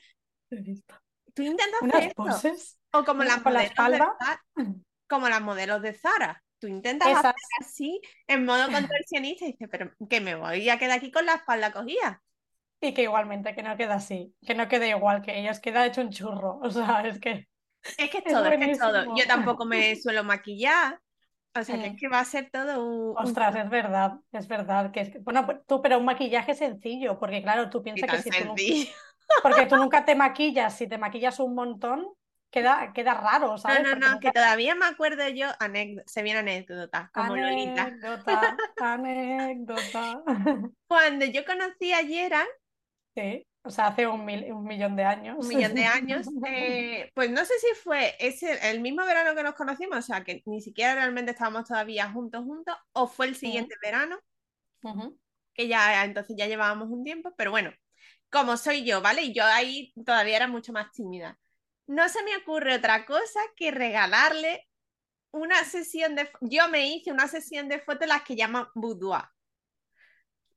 ¿Tú 1.34 1.42
intentas 1.42 1.82
hacer 1.82 2.14
poses? 2.16 2.80
O 2.92 3.04
como 3.04 3.24
las 3.24 3.44
modelos 3.44 3.54
la 3.54 3.62
de 3.62 3.76
Zara, 3.76 4.16
como 5.08 5.30
las 5.30 5.42
modelos 5.42 5.82
de 5.82 5.94
Zara. 5.94 6.44
Tú 6.60 6.68
intentas 6.68 7.10
hacer 7.10 7.34
así 7.60 8.00
en 8.28 8.46
modo 8.46 8.72
contorsionista 8.72 9.46
y 9.46 9.52
dices, 9.52 9.68
pero 9.70 9.92
que 10.10 10.22
me 10.22 10.36
voy 10.36 10.70
a 10.70 10.80
quedar 10.80 10.98
aquí 10.98 11.12
con 11.12 11.26
la 11.26 11.34
espalda 11.34 11.74
cogida. 11.74 12.22
Y 12.80 12.94
que 12.94 13.04
igualmente, 13.04 13.56
que 13.56 13.64
no 13.64 13.76
queda 13.76 13.96
así, 13.96 14.34
que 14.46 14.56
no 14.56 14.68
quede 14.68 14.90
igual 14.90 15.22
que 15.22 15.40
ellos, 15.40 15.60
queda 15.60 15.86
hecho 15.86 16.02
un 16.02 16.10
churro. 16.10 16.60
O 16.62 16.70
sea, 16.70 17.06
es 17.06 17.20
que. 17.20 17.48
Es 17.98 18.10
que 18.10 18.20
es 18.20 18.24
todo, 18.24 18.46
es, 18.46 18.58
que 18.58 18.72
es 18.72 18.80
todo. 18.80 19.16
Yo 19.18 19.26
tampoco 19.28 19.66
me 19.66 19.96
suelo 19.98 20.24
maquillar. 20.24 21.00
O 21.56 21.64
sea, 21.64 21.80
que 21.80 21.88
es 21.88 21.94
Mm. 21.94 21.98
que 21.98 22.08
va 22.10 22.20
a 22.20 22.26
ser 22.26 22.50
todo 22.52 22.84
un... 22.84 23.16
Ostras, 23.18 23.56
es 23.56 23.70
verdad, 23.70 24.14
es 24.32 24.48
verdad 24.48 24.92
que 24.92 25.02
es 25.02 25.24
bueno, 25.24 25.46
pues 25.46 25.60
tú, 25.68 25.82
pero 25.82 26.00
un 26.00 26.06
maquillaje 26.06 26.56
sencillo, 26.56 27.20
porque 27.20 27.42
claro, 27.44 27.70
tú 27.70 27.84
piensas 27.84 28.10
que 28.10 28.18
si 28.18 28.30
tú, 28.32 28.34
sencillo. 28.38 28.92
porque 29.44 29.66
tú 29.68 29.78
nunca 29.78 30.04
te 30.06 30.16
maquillas, 30.16 30.76
si 30.78 30.88
te 30.88 30.98
maquillas 30.98 31.40
un 31.40 31.54
montón, 31.56 32.08
queda, 32.50 32.92
queda 32.94 33.14
raro, 33.14 33.58
No, 33.58 33.58
¿sabes? 33.58 33.84
no, 33.84 33.96
no, 33.96 34.12
nunca- 34.14 34.20
que 34.20 34.32
todavía 34.32 34.76
me 34.76 34.86
acuerdo 34.86 35.28
yo, 35.30 35.48
anécdota, 35.60 36.04
se 36.12 36.24
viene 36.24 36.40
anécdota, 36.40 37.12
como 37.14 37.36
Lolita. 37.38 37.84
Anécdota, 37.84 38.58
anécdota. 38.80 40.24
Cuando 40.88 41.26
yo 41.26 41.44
conocí 41.46 41.92
a 41.94 42.06
Gerard, 42.06 42.48
Sí, 43.16 43.46
o 43.64 43.70
sea, 43.70 43.88
hace 43.88 44.08
un, 44.08 44.26
mil- 44.26 44.52
un 44.54 44.64
millón 44.66 44.96
de 44.96 45.04
años. 45.04 45.38
un 45.38 45.48
millón 45.48 45.74
de 45.76 45.86
años, 45.86 46.28
eh, 46.48 47.12
pues 47.16 47.32
no 47.32 47.44
sé 47.46 47.54
si 47.60 47.68
fue 47.84 48.16
ese, 48.20 48.70
el 48.70 48.82
mismo 48.82 49.06
verano 49.06 49.36
que 49.36 49.44
nos 49.44 49.56
conocimos, 49.56 49.98
o 50.00 50.02
sea, 50.02 50.24
que 50.24 50.44
ni 50.46 50.62
siquiera 50.62 50.96
realmente 50.96 51.32
estábamos 51.32 51.66
todavía 51.68 52.12
juntos, 52.12 52.44
juntos, 52.46 52.76
o 52.94 53.08
fue 53.08 53.28
el 53.28 53.36
siguiente 53.36 53.76
verano, 53.82 54.20
que 55.54 55.68
ya 55.68 56.04
entonces 56.06 56.36
ya 56.38 56.48
llevábamos 56.48 56.90
un 56.90 57.04
tiempo, 57.04 57.34
pero 57.38 57.52
bueno, 57.52 57.72
como 58.30 58.58
soy 58.58 58.86
yo, 58.86 59.02
¿vale? 59.02 59.24
Y 59.24 59.34
yo 59.34 59.44
ahí 59.46 59.94
todavía 60.06 60.38
era 60.38 60.48
mucho 60.48 60.74
más 60.74 60.92
tímida. 60.92 61.40
No 61.88 62.08
se 62.10 62.24
me 62.24 62.36
ocurre 62.38 62.76
otra 62.76 63.06
cosa 63.06 63.40
que 63.56 63.72
regalarle 63.72 64.68
una 65.32 65.64
sesión 65.66 66.16
de... 66.16 66.30
Yo 66.42 66.70
me 66.70 66.88
hice 66.90 67.12
una 67.12 67.28
sesión 67.30 67.70
de 67.70 67.80
fotos 67.82 68.08
las 68.08 68.24
que 68.24 68.36
llaman 68.38 68.68
boudoir, 68.76 69.24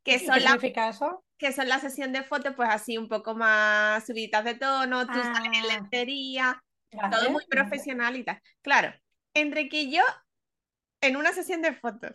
que 0.06 0.18
¿Y 0.18 0.26
son 0.26 0.34
qué 0.34 0.40
las 0.44 0.56
significa 0.58 0.88
eso? 0.88 1.24
que 1.38 1.52
son 1.52 1.68
la 1.68 1.80
sesión 1.80 2.12
de 2.12 2.24
fotos, 2.24 2.54
pues 2.56 2.68
así 2.70 2.98
un 2.98 3.08
poco 3.08 3.34
más 3.34 4.06
subiditas 4.06 4.44
de 4.44 4.54
tono, 4.56 5.10
tú 5.10 5.22
sales 5.24 5.52
en 5.62 5.68
Ah. 5.68 5.68
lencería, 5.68 6.62
todo 7.10 7.30
muy 7.30 7.44
profesional 7.50 8.16
y 8.16 8.24
tal. 8.24 8.40
Claro, 8.62 8.94
entre 9.34 9.68
que 9.68 9.90
yo, 9.90 10.02
en 11.00 11.16
una 11.16 11.32
sesión 11.32 11.62
de 11.62 11.74
fotos, 11.74 12.12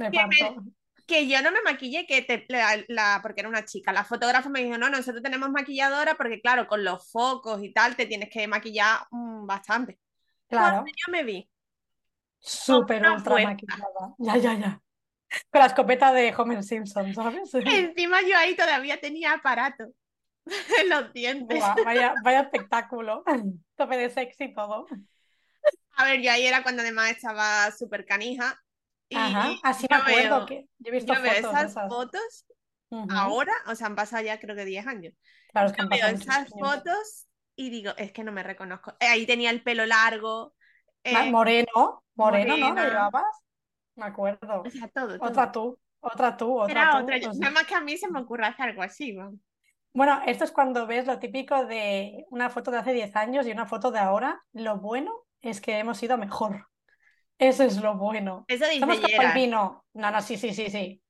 Me 0.00 0.10
que 0.10 0.18
me- 0.18 0.26
parto. 0.30 0.64
que 1.06 1.28
yo 1.28 1.42
no 1.42 1.50
me 1.52 1.62
maquillé, 1.62 2.06
que 2.06 2.22
te, 2.22 2.46
la, 2.48 2.82
la- 2.88 3.18
porque 3.22 3.40
era 3.40 3.48
una 3.48 3.64
chica, 3.64 3.92
la 3.92 4.04
fotógrafa 4.04 4.48
me 4.48 4.62
dijo, 4.64 4.78
no, 4.78 4.88
nosotros 4.90 5.22
tenemos 5.22 5.50
maquilladora 5.50 6.14
porque 6.16 6.40
claro, 6.40 6.66
con 6.68 6.84
los 6.84 7.10
focos 7.10 7.62
y 7.62 7.72
tal, 7.72 7.96
te 7.96 8.06
tienes 8.06 8.30
que 8.30 8.46
maquillar 8.48 9.00
mm, 9.10 9.46
bastante. 9.46 9.98
Claro, 10.48 10.80
Cuando 10.80 10.90
yo 11.06 11.12
me 11.12 11.24
vi, 11.24 11.50
súper 12.40 13.02
ultra 13.06 13.38
maquillada. 13.38 14.14
Ya, 14.18 14.36
ya, 14.36 14.52
ya. 14.54 14.82
Con 15.50 15.60
la 15.60 15.66
escopeta 15.66 16.12
de 16.12 16.34
Homer 16.36 16.62
Simpson, 16.62 17.14
¿sabes? 17.14 17.54
encima 17.54 18.20
yo 18.22 18.36
ahí 18.36 18.54
todavía 18.56 19.00
tenía 19.00 19.32
aparato 19.34 19.86
en 20.80 20.88
los 20.88 21.12
dientes. 21.12 21.62
Vaya, 21.84 22.14
vaya 22.22 22.40
espectáculo. 22.40 23.24
Tope 23.76 23.96
de 23.96 24.10
sexy 24.10 24.44
y 24.44 24.54
todo. 24.54 24.86
A 25.96 26.04
ver, 26.06 26.20
yo 26.20 26.32
ahí 26.32 26.46
era 26.46 26.62
cuando 26.62 26.82
además 26.82 27.10
estaba 27.10 27.70
súper 27.70 28.04
canija. 28.04 28.58
Y 29.08 29.16
Ajá, 29.16 29.52
así 29.62 29.86
me 29.90 29.96
yo 29.96 30.02
acuerdo 30.02 30.28
veo, 30.28 30.46
que 30.46 30.66
yo 30.78 30.88
he 30.88 30.90
visto 30.90 31.14
yo 31.14 31.20
veo 31.22 31.32
fotos 31.32 31.52
de 31.52 31.58
esas 31.58 31.70
esas. 31.70 31.88
fotos 31.88 32.46
Ujú. 32.90 33.06
ahora, 33.10 33.52
o 33.66 33.74
sea, 33.74 33.86
han 33.86 33.96
pasado 33.96 34.24
ya 34.24 34.40
creo 34.40 34.56
que 34.56 34.64
10 34.64 34.86
años. 34.86 35.12
Claro, 35.52 35.66
es 35.68 35.72
que 35.74 35.82
Yo 35.82 35.88
veo 35.88 36.06
esas 36.08 36.48
fotos 36.48 37.26
y 37.56 37.70
digo, 37.70 37.92
es 37.98 38.12
que 38.12 38.24
no 38.24 38.32
me 38.32 38.42
reconozco. 38.42 38.92
Eh, 39.00 39.06
Ahí 39.06 39.26
tenía 39.26 39.50
el 39.50 39.62
pelo 39.62 39.84
largo, 39.84 40.54
eh, 41.04 41.30
Moreno, 41.30 42.02
moreno, 42.14 42.56
¿no? 42.56 42.68
¿Lo 42.68 42.74
morena. 42.74 42.88
llevabas? 42.88 43.41
Me 43.96 44.06
acuerdo. 44.06 44.62
o 44.62 44.70
sea, 44.70 44.88
todo, 44.88 45.18
todo. 45.18 45.28
Otra 45.28 45.52
tú, 45.52 45.78
otra 46.00 46.36
tú, 46.36 46.58
otra 46.58 46.72
Era 46.72 46.90
tú. 46.90 47.04
otra. 47.04 47.18
yo- 47.18 47.32
sea. 47.32 47.40
Nada 47.40 47.52
más 47.52 47.66
que 47.66 47.74
a 47.74 47.80
mí 47.80 47.96
se 47.96 48.10
me 48.10 48.20
ocurre 48.20 48.46
hacer 48.46 48.70
algo 48.70 48.82
así, 48.82 49.12
vamos. 49.14 49.40
Bueno, 49.94 50.22
esto 50.26 50.44
es 50.44 50.52
cuando 50.52 50.86
ves 50.86 51.06
lo 51.06 51.18
típico 51.18 51.66
de 51.66 52.24
una 52.30 52.48
foto 52.48 52.70
de 52.70 52.78
hace 52.78 52.92
10 52.94 53.14
años 53.14 53.46
y 53.46 53.50
una 53.52 53.66
foto 53.66 53.90
de 53.90 53.98
ahora. 53.98 54.42
Lo 54.52 54.78
bueno 54.78 55.12
es 55.42 55.60
que 55.60 55.78
hemos 55.78 56.02
ido 56.02 56.16
mejor. 56.16 56.66
Eso 57.38 57.64
es 57.64 57.76
lo 57.80 57.96
bueno. 57.96 58.44
Eso 58.48 58.64
dice 58.66 58.80
Somos 58.80 59.00
como 59.00 59.22
el 59.22 59.32
vino. 59.34 59.84
No, 59.92 60.10
no, 60.10 60.22
sí, 60.22 60.36
sí, 60.36 60.54
sí, 60.54 60.70
sí. 60.70 61.02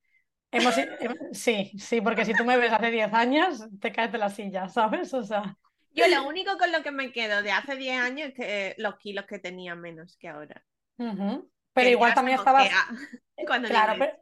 Hemos, 0.50 0.76
em- 0.78 0.88
sí, 1.32 1.72
sí, 1.78 2.00
porque 2.00 2.24
si 2.24 2.34
tú 2.34 2.44
me 2.44 2.56
ves 2.56 2.72
hace 2.72 2.90
10 2.90 3.12
años, 3.14 3.64
te 3.80 3.92
caes 3.92 4.12
de 4.12 4.18
la 4.18 4.28
silla, 4.30 4.68
¿sabes? 4.68 5.14
O 5.14 5.22
sea, 5.22 5.56
Yo 5.92 6.06
lo 6.08 6.26
único 6.26 6.58
con 6.58 6.72
lo 6.72 6.82
que 6.82 6.90
me 6.90 7.12
quedo 7.12 7.42
de 7.42 7.52
hace 7.52 7.76
10 7.76 8.00
años 8.00 8.28
es 8.30 8.34
que 8.34 8.74
los 8.78 8.96
kilos 8.96 9.26
que 9.26 9.38
tenía 9.38 9.74
menos 9.74 10.16
que 10.16 10.28
ahora. 10.28 10.64
ujú. 10.98 11.48
Pero 11.74 11.90
igual 11.90 12.14
también 12.14 12.38
estabas. 12.38 12.68
cuando 13.46 13.68
Claro, 13.68 13.94
pero, 13.98 14.12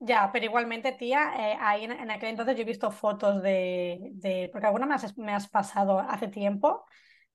ya, 0.00 0.30
pero 0.32 0.44
igualmente, 0.44 0.92
tía, 0.92 1.32
eh, 1.36 1.56
ahí 1.60 1.84
en, 1.84 1.92
en 1.92 2.10
aquel 2.10 2.30
entonces 2.30 2.56
yo 2.56 2.62
he 2.62 2.64
visto 2.66 2.90
fotos 2.90 3.42
de, 3.42 4.10
de 4.14 4.48
porque 4.52 4.66
alguna 4.66 4.86
me 4.86 4.94
has, 4.94 5.16
me 5.18 5.32
has 5.32 5.48
pasado 5.48 5.98
hace 6.00 6.28
tiempo, 6.28 6.84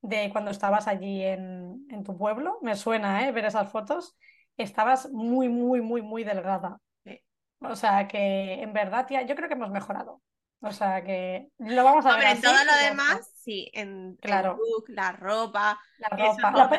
de 0.01 0.29
cuando 0.31 0.51
estabas 0.51 0.87
allí 0.87 1.23
en, 1.23 1.85
en 1.89 2.03
tu 2.03 2.17
pueblo, 2.17 2.59
me 2.61 2.75
suena, 2.75 3.27
¿eh? 3.27 3.31
ver 3.31 3.45
esas 3.45 3.71
fotos, 3.71 4.17
estabas 4.57 5.09
muy, 5.11 5.49
muy, 5.49 5.81
muy, 5.81 6.01
muy 6.01 6.23
delgada. 6.23 6.79
Sí. 7.03 7.21
O 7.61 7.75
sea 7.75 8.07
que, 8.07 8.61
en 8.61 8.73
verdad, 8.73 9.05
tía, 9.07 9.23
yo 9.23 9.35
creo 9.35 9.47
que 9.47 9.55
hemos 9.55 9.71
mejorado. 9.71 10.21
O 10.61 10.71
sea 10.71 11.03
que 11.03 11.49
lo 11.59 11.83
vamos 11.83 12.05
a 12.05 12.17
ver 12.17 12.35
en 12.35 12.41
todo 12.41 12.63
lo 12.63 12.75
demás, 12.75 13.31
sí, 13.35 13.69
en 13.73 14.17
el 14.21 14.27
Claro. 14.27 14.57
look, 14.57 14.85
la 14.89 15.11
ropa, 15.11 15.79
La 15.99 16.09
ropa. 16.09 16.51
La 16.51 16.69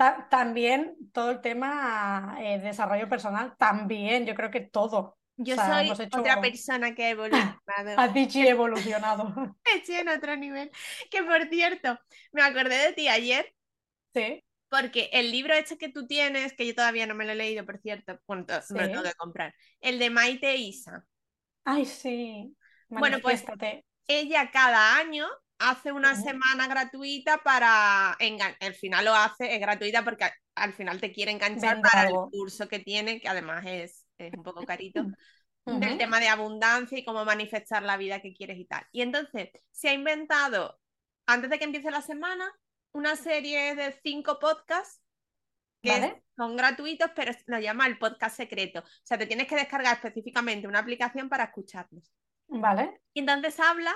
ta- 0.00 0.28
también 0.30 0.96
todo 1.12 1.30
el 1.30 1.40
tema 1.42 2.36
eh, 2.40 2.58
desarrollo 2.58 3.06
personal, 3.08 3.54
también, 3.58 4.24
yo 4.24 4.34
creo 4.34 4.50
que 4.50 4.60
todo. 4.62 5.18
Yo 5.36 5.54
O 5.54 5.56
sea, 5.58 5.66
soy 5.76 5.86
hemos 5.86 6.00
hecho- 6.00 6.20
otra 6.20 6.40
persona 6.40 6.94
que 6.94 7.04
ha 7.04 7.10
evolucionado. 7.10 7.60
Ha 7.96 8.08
dicho 8.08 8.38
y 8.38 8.48
evolucionado. 8.48 9.24
Estoy 9.64 9.96
en 9.96 10.08
otro 10.08 10.36
nivel. 10.36 10.70
Que 11.10 11.22
por 11.22 11.48
cierto, 11.48 11.98
me 12.32 12.42
acordé 12.42 12.76
de 12.76 12.92
ti 12.94 13.08
ayer 13.08 13.54
Sí, 14.14 14.42
porque 14.68 15.10
el 15.12 15.30
libro 15.30 15.54
este 15.54 15.76
que 15.78 15.88
tú 15.90 16.06
tienes, 16.06 16.54
que 16.54 16.66
yo 16.66 16.74
todavía 16.74 17.06
no 17.06 17.14
me 17.14 17.24
lo 17.26 17.32
he 17.32 17.36
leído, 17.36 17.64
por 17.66 17.78
cierto, 17.78 18.18
bueno, 18.26 18.46
to- 18.46 18.54
me 18.70 18.80
lo 18.80 18.86
Sí. 18.86 18.90
tengo 18.92 19.02
que 19.04 19.14
comprar, 19.14 19.54
el 19.80 19.98
de 19.98 20.10
Maite 20.10 20.56
Isa. 20.56 21.04
ay, 21.64 21.84
sí. 21.84 22.56
Bueno, 22.88 23.18
pues. 23.22 23.44
Ella 24.08 24.50
cada 24.50 24.96
año 24.96 25.26
hace 25.60 25.92
una 25.92 26.16
semana 26.16 26.66
gratuita 26.66 27.38
para 27.38 28.12
al 28.12 28.74
final 28.74 29.04
lo 29.04 29.14
hace, 29.14 29.54
es 29.54 29.60
gratuita 29.60 30.02
porque 30.02 30.24
al, 30.24 30.32
al 30.56 30.72
final 30.72 31.00
te 31.00 31.12
quiere 31.12 31.30
enganchar 31.30 31.80
para 31.82 32.08
el 32.08 32.14
curso 32.32 32.66
que 32.66 32.78
tiene, 32.78 33.20
que 33.20 33.28
además 33.28 33.64
es, 33.66 34.06
es 34.18 34.32
un 34.32 34.42
poco 34.42 34.64
carito. 34.64 35.04
Del 35.66 35.98
tema 35.98 36.18
de 36.18 36.26
abundancia 36.26 36.98
y 36.98 37.04
cómo 37.04 37.24
manifestar 37.24 37.82
la 37.82 37.98
vida 37.98 38.20
que 38.20 38.32
quieres 38.34 38.58
y 38.58 38.64
tal. 38.64 38.84
Y 38.90 39.02
entonces 39.02 39.50
se 39.70 39.90
ha 39.90 39.92
inventado, 39.92 40.80
antes 41.26 41.50
de 41.50 41.58
que 41.58 41.64
empiece 41.64 41.90
la 41.90 42.00
semana, 42.00 42.50
una 42.92 43.14
serie 43.14 43.76
de 43.76 43.92
cinco 44.02 44.38
podcasts 44.40 45.00
que 45.82 45.90
¿Vale? 45.90 46.24
son 46.34 46.56
gratuitos, 46.56 47.10
pero 47.14 47.32
lo 47.46 47.60
llama 47.60 47.86
el 47.86 47.98
podcast 47.98 48.36
secreto. 48.36 48.80
O 48.80 49.04
sea, 49.04 49.18
te 49.18 49.26
tienes 49.26 49.46
que 49.46 49.54
descargar 49.54 49.94
específicamente 49.94 50.66
una 50.66 50.80
aplicación 50.80 51.28
para 51.28 51.44
escucharlos. 51.44 52.10
Vale. 52.48 53.00
Y 53.14 53.20
entonces 53.20 53.60
habla 53.60 53.94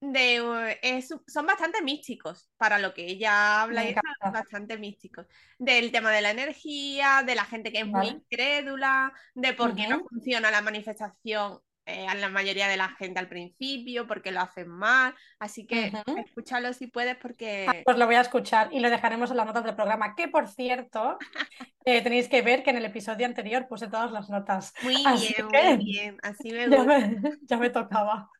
de... 0.00 0.78
es- 0.82 1.14
son 1.26 1.46
bastante 1.46 1.82
místicos 1.82 2.50
para 2.56 2.78
lo 2.78 2.94
que 2.94 3.06
ella 3.06 3.62
habla 3.62 3.84
y 3.84 3.90
encanta. 3.90 4.30
bastante 4.30 4.78
místicos. 4.78 5.26
Del 5.58 5.92
tema 5.92 6.10
de 6.10 6.22
la 6.22 6.30
energía, 6.30 7.22
de 7.24 7.34
la 7.34 7.44
gente 7.44 7.72
que 7.72 7.80
es 7.80 7.86
muy 7.86 8.06
Vale. 8.06 8.10
incrédula, 8.10 9.12
de 9.34 9.52
por 9.54 9.74
qué 9.74 9.86
no 9.88 10.00
funciona 10.08 10.50
la 10.50 10.62
manifestación 10.62 11.58
eh, 11.86 12.06
a 12.06 12.14
la 12.14 12.28
mayoría 12.28 12.68
de 12.68 12.76
la 12.76 12.88
gente 12.90 13.18
al 13.18 13.28
principio, 13.28 14.06
porque 14.06 14.30
lo 14.32 14.40
hacen 14.40 14.68
mal. 14.68 15.14
Así 15.38 15.66
que 15.66 15.92
Ujú. 16.06 16.18
escúchalo 16.18 16.72
si 16.72 16.86
puedes 16.86 17.16
porque... 17.16 17.82
Pues 17.84 17.96
lo 17.96 18.06
voy 18.06 18.14
a 18.14 18.20
escuchar 18.20 18.68
y 18.72 18.80
lo 18.80 18.90
dejaremos 18.90 19.30
en 19.30 19.36
las 19.38 19.46
notas 19.46 19.64
del 19.64 19.74
programa, 19.74 20.14
que 20.14 20.28
por 20.28 20.46
cierto, 20.48 21.18
eh, 21.84 22.02
tenéis 22.02 22.28
que 22.28 22.42
ver 22.42 22.62
que 22.62 22.70
en 22.70 22.76
el 22.76 22.84
episodio 22.84 23.26
anterior 23.26 23.66
puse 23.68 23.88
todas 23.88 24.12
las 24.12 24.30
notas. 24.30 24.72
Muy 24.82 25.04
Así 25.06 25.34
bien, 25.34 25.48
que- 25.48 25.76
muy 25.76 25.84
bien. 25.84 26.18
Así 26.22 26.52
me 26.52 26.66
Ya 26.70 26.76
gusta. 26.84 26.98
me, 26.98 27.20
ya 27.42 27.56
me 27.56 27.70
tocaba. 27.70 28.30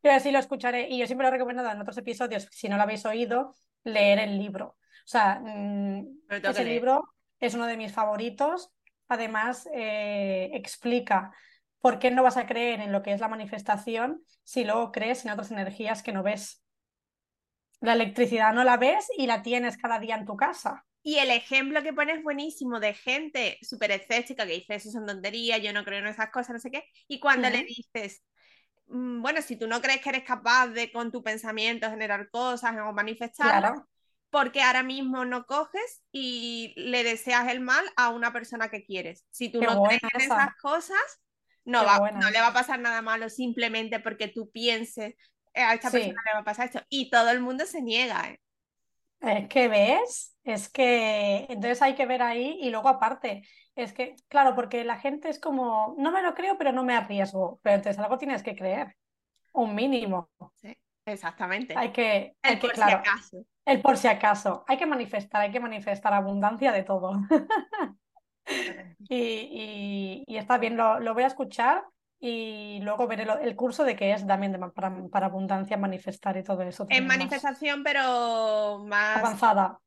Pero 0.00 0.14
así 0.14 0.30
lo 0.30 0.38
escucharé. 0.38 0.88
Y 0.88 0.98
yo 0.98 1.06
siempre 1.06 1.24
lo 1.24 1.28
he 1.28 1.32
recomendado 1.32 1.70
en 1.70 1.80
otros 1.80 1.98
episodios, 1.98 2.48
si 2.50 2.68
no 2.68 2.76
lo 2.76 2.82
habéis 2.82 3.04
oído, 3.06 3.54
leer 3.84 4.18
el 4.18 4.38
libro. 4.38 4.66
O 4.68 5.06
sea, 5.06 5.40
mm, 5.40 6.06
ese 6.42 6.64
libro 6.64 7.14
es 7.38 7.54
uno 7.54 7.66
de 7.66 7.76
mis 7.76 7.92
favoritos. 7.92 8.70
Además, 9.08 9.68
eh, 9.74 10.50
explica 10.54 11.32
por 11.80 11.98
qué 11.98 12.10
no 12.10 12.22
vas 12.22 12.36
a 12.36 12.46
creer 12.46 12.80
en 12.80 12.92
lo 12.92 13.02
que 13.02 13.12
es 13.12 13.20
la 13.20 13.28
manifestación 13.28 14.22
si 14.44 14.64
luego 14.64 14.92
crees 14.92 15.24
en 15.24 15.30
otras 15.32 15.50
energías 15.50 16.02
que 16.02 16.12
no 16.12 16.22
ves. 16.22 16.62
La 17.80 17.94
electricidad 17.94 18.52
no 18.52 18.64
la 18.64 18.76
ves 18.76 19.08
y 19.16 19.26
la 19.26 19.42
tienes 19.42 19.76
cada 19.78 19.98
día 19.98 20.16
en 20.16 20.26
tu 20.26 20.36
casa. 20.36 20.84
Y 21.02 21.16
el 21.16 21.30
ejemplo 21.30 21.82
que 21.82 21.94
pones 21.94 22.22
buenísimo 22.22 22.78
de 22.78 22.92
gente 22.92 23.58
súper 23.62 23.90
escéptica 23.92 24.46
que 24.46 24.52
dice 24.52 24.74
eso 24.74 24.90
son 24.90 25.06
tonterías, 25.06 25.62
yo 25.62 25.72
no 25.72 25.82
creo 25.84 26.00
en 26.00 26.06
esas 26.08 26.30
cosas, 26.30 26.50
no 26.50 26.58
sé 26.58 26.70
qué. 26.70 26.84
Y 27.08 27.20
cuando 27.20 27.48
le 27.48 27.64
dices, 27.64 28.22
"Mm, 28.22 28.59
bueno, 28.90 29.42
si 29.42 29.56
tú 29.56 29.66
no 29.68 29.80
crees 29.80 30.00
que 30.02 30.10
eres 30.10 30.24
capaz 30.24 30.68
de 30.68 30.92
con 30.92 31.12
tu 31.12 31.22
pensamiento 31.22 31.90
generar 31.90 32.28
cosas 32.30 32.74
o 32.78 32.92
manifestarlas, 32.92 33.72
Claro, 33.72 33.86
porque 34.30 34.62
ahora 34.62 34.82
mismo 34.82 35.24
no 35.24 35.44
coges 35.46 36.02
y 36.12 36.74
le 36.76 37.04
deseas 37.04 37.48
el 37.50 37.60
mal 37.60 37.84
a 37.96 38.10
una 38.10 38.32
persona 38.32 38.68
que 38.70 38.84
quieres. 38.84 39.26
Si 39.30 39.50
tú 39.50 39.60
Qué 39.60 39.66
no 39.66 39.80
crees 39.82 40.00
en 40.14 40.20
esa. 40.20 40.36
esas 40.36 40.54
cosas, 40.62 40.98
no, 41.64 41.84
va, 41.84 42.00
no 42.12 42.30
le 42.30 42.40
va 42.40 42.48
a 42.48 42.52
pasar 42.54 42.78
nada 42.80 43.02
malo 43.02 43.28
simplemente 43.28 44.00
porque 44.00 44.28
tú 44.28 44.50
pienses, 44.50 45.14
"Eh, 45.54 45.62
a 45.62 45.74
esta 45.74 45.90
Sí. 45.90 45.92
persona 45.92 46.20
le 46.26 46.32
va 46.34 46.40
a 46.40 46.44
pasar 46.44 46.66
esto. 46.66 46.82
Y 46.88 47.10
todo 47.10 47.30
el 47.30 47.40
mundo 47.40 47.66
se 47.66 47.82
niega, 47.82 48.28
¿eh? 48.30 48.40
Es 49.20 49.48
que 49.48 49.68
ves, 49.68 50.34
es 50.52 50.68
que 50.70 51.46
entonces 51.48 51.82
hay 51.82 51.94
que 51.94 52.06
ver 52.06 52.22
ahí 52.22 52.58
y 52.60 52.70
luego 52.70 52.88
aparte, 52.88 53.42
es 53.74 53.92
que, 53.92 54.16
claro, 54.28 54.54
porque 54.54 54.84
la 54.84 54.98
gente 54.98 55.28
es 55.28 55.38
como, 55.40 55.94
no 55.98 56.12
me 56.12 56.22
lo 56.22 56.34
creo, 56.34 56.58
pero 56.58 56.72
no 56.72 56.84
me 56.84 56.94
arriesgo, 56.94 57.60
pero 57.62 57.76
entonces 57.76 58.00
algo 58.02 58.18
tienes 58.18 58.42
que 58.42 58.56
creer, 58.56 58.96
un 59.52 59.74
mínimo. 59.74 60.30
Sí, 60.56 60.76
exactamente. 61.06 61.74
Hay 61.74 61.92
que, 61.92 62.36
El 62.42 62.52
hay 62.52 62.58
que, 62.58 62.68
por 62.68 62.76
si 62.76 62.82
claro, 62.82 62.98
acaso. 63.00 63.44
el 63.66 63.80
por 63.82 63.96
si 63.96 64.08
acaso, 64.08 64.64
hay 64.68 64.76
que 64.78 64.86
manifestar, 64.86 65.42
hay 65.42 65.52
que 65.52 65.60
manifestar 65.60 66.12
abundancia 66.14 66.72
de 66.72 66.82
todo. 66.84 67.12
Y, 69.08 69.16
y- 69.16 70.24
y 70.26 70.36
está 70.36 70.58
bien, 70.58 70.76
lo, 70.76 71.00
lo 71.00 71.14
voy 71.14 71.24
a 71.24 71.26
escuchar 71.26 71.84
y 72.20 72.80
luego 72.82 73.06
veré 73.06 73.24
lo- 73.24 73.38
el 73.38 73.56
curso 73.56 73.84
de 73.84 73.96
qué 73.96 74.12
es 74.12 74.26
también 74.26 74.52
de 74.52 74.58
para, 74.58 74.94
para 75.10 75.26
abundancia, 75.26 75.76
manifestar 75.76 76.36
y 76.36 76.42
todo 76.44 76.62
eso. 76.62 76.86
En 76.88 77.06
más 77.06 77.06
manifestación, 77.06 77.82
pero 77.82 78.78
más 78.86 79.16
avanzada. 79.18 79.80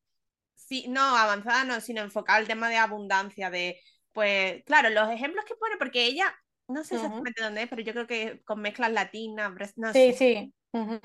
Sí, 0.74 0.88
no, 0.90 1.02
avanzada 1.18 1.64
no, 1.66 1.80
sino 1.82 2.02
enfocada 2.02 2.40
al 2.40 2.48
tema 2.48 2.68
de 2.70 2.78
abundancia, 2.78 3.50
de, 3.52 3.80
pues, 4.12 4.64
claro, 4.66 4.90
los 4.90 5.10
ejemplos 5.12 5.46
que 5.46 5.56
pone, 5.56 5.78
porque 5.78 6.06
ella, 6.06 6.34
no 6.68 6.84
sé 6.84 6.96
exactamente 6.96 7.44
dónde 7.44 7.64
es, 7.64 7.70
pero 7.70 7.82
yo 7.84 7.94
creo 7.94 8.08
que 8.08 8.42
con 8.44 8.60
mezclas 8.62 8.92
latinas, 8.92 9.52
no 9.78 9.94
Sí, 9.94 10.12
sé. 10.12 10.14
sí. 10.14 10.54
ujú. 10.74 11.00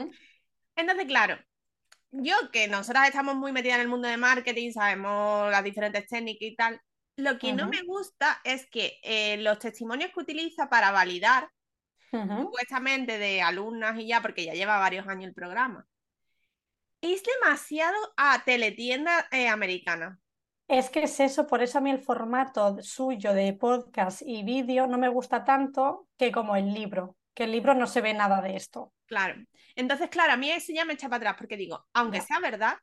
Entonces, 0.77 1.07
claro, 1.07 1.39
yo 2.13 2.35
que 2.53 2.69
nosotras 2.69 3.09
estamos 3.09 3.37
muy 3.37 3.53
metidas 3.53 3.77
en 3.77 3.83
el 3.83 3.89
mundo 3.89 4.09
de 4.09 4.17
marketing, 4.19 4.73
sabemos 4.73 5.51
las 5.51 5.65
diferentes 5.65 6.07
técnicas 6.09 6.43
y 6.49 6.57
tal, 6.57 6.81
lo 7.17 7.39
que 7.39 7.53
no 7.53 7.69
me 7.69 7.83
gusta 7.85 8.41
es 8.45 8.67
que 8.71 8.99
eh, 9.03 9.39
los 9.39 9.59
testimonios 9.61 10.13
que 10.13 10.21
utiliza 10.21 10.69
para 10.71 10.93
validar, 10.93 11.51
supuestamente 12.37 13.19
de 13.19 13.43
alumnas 13.43 13.99
y 13.99 14.09
ya, 14.09 14.23
porque 14.23 14.45
ya 14.47 14.55
lleva 14.55 14.79
varios 14.79 15.07
años 15.09 15.29
el 15.29 15.35
programa, 15.35 15.87
es 17.00 17.23
demasiado 17.23 17.97
a 18.17 18.43
teletienda 18.45 19.26
eh, 19.31 19.49
americana. 19.49 20.19
Es 20.67 20.90
que 20.90 21.05
es 21.05 21.19
eso, 21.21 21.47
por 21.47 21.62
eso 21.62 21.78
a 21.78 21.81
mí 21.81 21.90
el 21.90 22.00
formato 22.00 22.76
suyo 22.83 23.33
de 23.33 23.55
podcast 23.55 24.21
y 24.25 24.43
vídeo 24.43 24.87
no 24.87 24.99
me 24.99 25.09
gusta 25.09 25.45
tanto 25.45 26.09
que 26.19 26.31
como 26.31 26.57
el 26.57 26.75
libro, 26.75 27.17
que 27.35 27.45
el 27.45 27.52
libro 27.52 27.73
no 27.75 27.87
se 27.87 28.02
ve 28.02 28.12
nada 28.12 28.43
de 28.43 28.57
esto. 28.57 28.93
Claro. 29.07 29.37
Entonces, 29.76 30.11
claro, 30.11 30.35
a 30.35 30.37
mí 30.37 30.50
eso 30.50 30.73
ya 30.75 30.85
me 30.85 30.93
echa 30.93 31.09
para 31.09 31.17
atrás 31.17 31.37
porque 31.38 31.57
digo, 31.57 31.87
aunque 31.95 32.21
sea 32.21 32.38
verdad, 32.40 32.75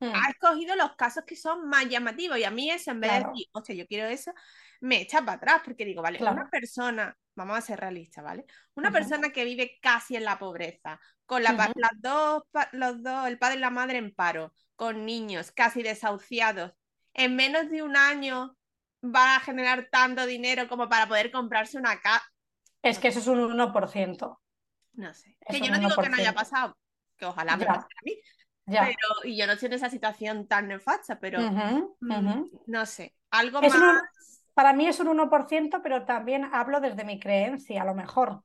Mm, 0.00 0.10
ha 0.12 0.30
escogido 0.30 0.76
los 0.76 0.94
casos 0.96 1.24
que 1.24 1.36
son 1.36 1.68
más 1.68 1.88
llamativos 1.88 2.38
y 2.38 2.44
a 2.44 2.50
mí 2.50 2.70
eso, 2.70 2.90
en 2.90 3.00
vez 3.00 3.12
de 3.12 3.18
decir, 3.30 3.46
hostia, 3.52 3.74
yo 3.74 3.86
quiero 3.86 4.08
eso, 4.08 4.32
me 4.80 5.00
echa 5.00 5.20
para 5.20 5.34
atrás 5.34 5.62
porque 5.64 5.84
digo, 5.84 6.02
vale, 6.02 6.20
una 6.20 6.48
persona, 6.50 7.16
vamos 7.34 7.56
a 7.58 7.60
ser 7.60 7.80
realistas, 7.80 8.24
¿vale? 8.24 8.44
Una 8.74 8.90
persona 8.90 9.30
que 9.30 9.44
vive 9.44 9.78
casi 9.80 10.16
en 10.16 10.24
la 10.24 10.38
pobreza, 10.38 11.00
con 11.26 11.42
la 11.42 11.52
las 11.52 11.90
dos, 11.94 12.42
los 12.72 13.02
dos, 13.02 13.26
el 13.28 13.38
padre 13.38 13.56
y 13.56 13.60
la 13.60 13.70
madre 13.70 13.98
en 13.98 14.14
paro, 14.14 14.52
con 14.76 15.06
niños 15.06 15.52
casi 15.52 15.82
desahuciados, 15.82 16.72
en 17.14 17.36
menos 17.36 17.70
de 17.70 17.82
un 17.82 17.96
año 17.96 18.56
va 19.04 19.36
a 19.36 19.40
generar 19.40 19.88
tanto 19.90 20.26
dinero 20.26 20.68
como 20.68 20.88
para 20.88 21.06
poder 21.06 21.30
comprarse 21.30 21.78
una 21.78 22.00
casa. 22.00 22.24
Es 22.82 22.98
que 22.98 23.08
eso 23.08 23.20
es 23.20 23.26
un 23.28 23.38
1%. 23.38 24.40
No 24.94 25.12
sé. 25.14 25.36
Es 25.40 25.56
Que 25.56 25.64
yo 25.64 25.72
no 25.72 25.78
digo 25.78 25.96
que 26.02 26.08
no 26.08 26.16
haya 26.16 26.32
1%. 26.32 26.34
pasado, 26.34 26.78
que 27.16 27.26
ojalá 27.26 27.56
me 27.56 27.64
Ya. 27.64 27.68
pasara 27.68 27.86
a 28.00 28.04
mí, 28.04 28.20
Ya. 28.66 28.98
pero 28.98 29.24
y 29.24 29.36
yo 29.38 29.46
no 29.46 29.52
estoy 29.54 29.66
en 29.68 29.72
esa 29.74 29.90
situación 29.90 30.46
tan 30.48 30.68
nefasta, 30.68 31.20
pero 31.20 31.48
mm, 32.00 32.44
no 32.66 32.86
sé, 32.86 33.14
algo 33.30 33.60
Es 33.60 33.74
un- 33.74 33.82
más. 33.82 34.42
para 34.54 34.72
mí 34.72 34.86
es 34.86 35.00
un 35.00 35.08
1%, 35.08 35.82
pero 35.82 36.04
también 36.06 36.44
hablo 36.52 36.80
desde 36.80 37.04
mi 37.04 37.18
creencia, 37.20 37.82
a 37.82 37.84
lo 37.86 37.94
mejor. 37.94 38.44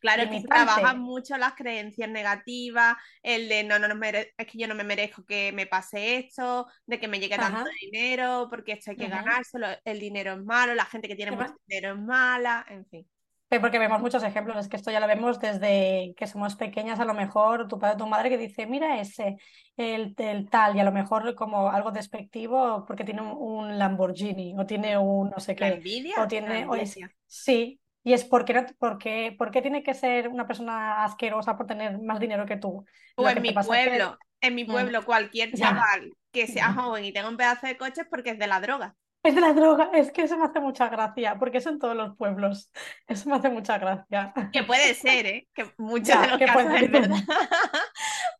Claro, 0.00 0.22
es 0.22 0.30
que 0.30 0.40
se 0.40 0.48
trabajan 0.48 0.98
mucho 1.00 1.36
las 1.36 1.54
creencias 1.54 2.08
negativas, 2.08 2.96
el 3.22 3.48
de 3.48 3.64
no, 3.64 3.78
no, 3.78 3.88
no 3.88 4.04
es 4.06 4.46
que 4.46 4.58
yo 4.58 4.68
no 4.68 4.74
me 4.74 4.84
merezco 4.84 5.24
que 5.24 5.52
me 5.52 5.66
pase 5.66 6.16
esto, 6.18 6.66
de 6.86 6.98
que 7.00 7.08
me 7.08 7.20
llegue 7.20 7.38
tanto 7.38 7.60
Ajá. 7.60 7.76
dinero, 7.80 8.46
porque 8.50 8.72
esto 8.72 8.90
hay 8.90 8.96
que 8.96 9.08
Ujú. 9.08 9.08
ganárselo, 9.08 9.66
el 9.84 10.00
dinero 10.00 10.32
es 10.34 10.44
malo, 10.44 10.74
la 10.74 10.84
gente 10.86 11.08
que 11.08 11.16
tiene 11.16 11.32
mucho 11.32 11.52
dinero 11.66 11.94
es 11.94 12.00
mala, 12.00 12.64
en 12.68 12.86
fin. 12.86 13.08
Porque 13.48 13.78
vemos 13.78 14.00
muchos 14.00 14.24
ejemplos, 14.24 14.56
es 14.58 14.68
que 14.68 14.76
esto 14.76 14.90
ya 14.90 14.98
lo 15.00 15.06
vemos 15.06 15.38
desde 15.38 16.14
que 16.16 16.26
somos 16.26 16.56
pequeñas, 16.56 16.98
a 16.98 17.04
lo 17.04 17.14
mejor 17.14 17.68
tu 17.68 17.78
padre 17.78 17.94
o 17.94 17.98
tu 17.98 18.06
madre 18.08 18.28
que 18.28 18.38
dice, 18.38 18.66
mira 18.66 19.00
ese, 19.00 19.36
el, 19.76 20.14
el 20.18 20.50
tal, 20.50 20.76
y 20.76 20.80
a 20.80 20.84
lo 20.84 20.90
mejor 20.92 21.34
como 21.36 21.70
algo 21.70 21.92
despectivo 21.92 22.84
porque 22.86 23.04
tiene 23.04 23.22
un, 23.22 23.36
un 23.38 23.78
Lamborghini 23.78 24.54
o 24.58 24.66
tiene 24.66 24.98
un 24.98 25.30
no 25.30 25.38
sé 25.40 25.54
La 25.58 25.68
qué, 25.68 25.74
envidia, 25.76 26.16
o 26.16 26.22
la 26.22 26.28
tiene, 26.28 26.66
o 26.66 26.74
es- 26.74 26.98
sí, 27.28 27.80
y 28.02 28.12
es 28.14 28.24
porque, 28.24 28.52
no, 28.52 28.66
porque, 28.78 29.34
¿por 29.38 29.50
qué 29.52 29.62
tiene 29.62 29.82
que 29.84 29.94
ser 29.94 30.28
una 30.28 30.46
persona 30.46 31.04
asquerosa 31.04 31.56
por 31.56 31.66
tener 31.66 32.00
más 32.02 32.18
dinero 32.20 32.46
que 32.46 32.56
tú? 32.56 32.84
O 33.14 33.22
Lo 33.24 33.28
en 33.28 33.34
que 33.34 33.40
mi 33.42 33.52
pueblo, 33.52 34.18
en 34.40 34.54
mi 34.54 34.64
Mm. 34.64 34.70
pueblo, 34.72 35.04
cualquier 35.04 35.50
Ya. 35.52 35.70
chaval 35.70 36.12
que 36.32 36.46
sea 36.46 36.66
Ya. 36.66 36.74
joven 36.74 37.04
y 37.04 37.12
tenga 37.12 37.28
un 37.28 37.36
pedazo 37.36 37.66
de 37.66 37.76
coche 37.76 38.02
es 38.02 38.08
porque 38.08 38.30
es 38.30 38.38
de 38.38 38.46
la 38.46 38.60
droga. 38.60 38.96
Es 39.26 39.34
de 39.34 39.40
la 39.40 39.52
droga, 39.52 39.90
es 39.94 40.12
que 40.12 40.22
eso 40.22 40.36
me 40.38 40.44
hace 40.44 40.60
mucha 40.60 40.88
gracia, 40.88 41.36
porque 41.38 41.58
eso 41.58 41.70
en 41.70 41.78
todos 41.78 41.96
los 41.96 42.16
pueblos, 42.16 42.70
eso 43.08 43.28
me 43.28 43.36
hace 43.36 43.48
mucha 43.50 43.78
gracia. 43.78 44.32
Que 44.52 44.62
puede 44.62 44.94
ser, 44.94 45.26
¿eh? 45.26 45.48
Que 45.54 45.72
muchos 45.78 46.08
Ya, 46.08 46.22
de 46.22 46.28
los 46.28 46.38
que 46.38 46.46
casos 46.46 46.64
puede 46.64 46.84
es 46.84 46.92
verdad. 46.92 47.16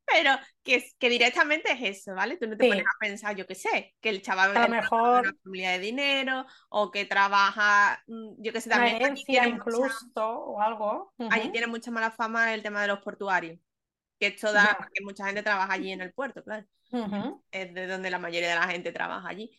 Pero 0.07 0.31
que, 0.62 0.85
que 0.99 1.09
directamente 1.09 1.72
es 1.72 1.99
eso, 1.99 2.14
¿vale? 2.14 2.37
Tú 2.37 2.46
no 2.46 2.57
te 2.57 2.64
Sí. 2.64 2.70
pones 2.70 2.85
a 2.87 2.99
pensar, 3.01 3.37
yo 3.37 3.46
qué 3.46 3.55
sé, 3.55 3.94
que 4.01 4.09
el 4.11 4.22
chaval 4.22 4.57
A 4.57 4.61
lo 4.62 4.68
mejor 4.68 5.20
una 5.22 5.35
familia 5.42 5.70
de 5.72 5.79
dinero 5.81 6.46
o 6.68 6.90
que 6.90 7.05
trabaja, 7.05 8.03
mm, 8.07 8.35
yo 8.42 8.53
qué 8.53 8.61
sé, 8.61 8.68
una 8.68 8.77
también 8.77 8.96
allí 9.03 9.05
herencia 9.05 9.27
tiene 9.27 9.49
mucha, 9.49 9.57
incluso 9.57 10.09
o 10.16 10.61
algo. 10.61 11.12
allí 11.29 11.42
Ujú. 11.44 11.53
tiene 11.53 11.66
mucha 11.66 11.90
mala 11.90 12.11
fama 12.12 12.55
el 12.55 12.62
tema 12.62 12.81
de 12.83 12.88
los 12.88 13.01
portuarios. 13.01 13.59
Que 14.20 14.29
esto 14.29 14.53
da 14.53 14.64
Ya. 14.64 14.88
que 14.94 15.05
mucha 15.05 15.27
gente 15.27 15.42
trabaja 15.42 15.72
allí 15.72 15.90
en 15.92 16.01
el 16.03 16.12
puerto, 16.12 16.42
claro. 16.44 16.66
Ujú. 16.92 17.42
Es 17.51 17.75
de 17.75 17.87
donde 17.87 18.11
la 18.11 18.18
mayoría 18.18 18.51
de 18.51 18.55
la 18.57 18.68
gente 18.68 18.92
trabaja 18.92 19.29
allí. 19.29 19.51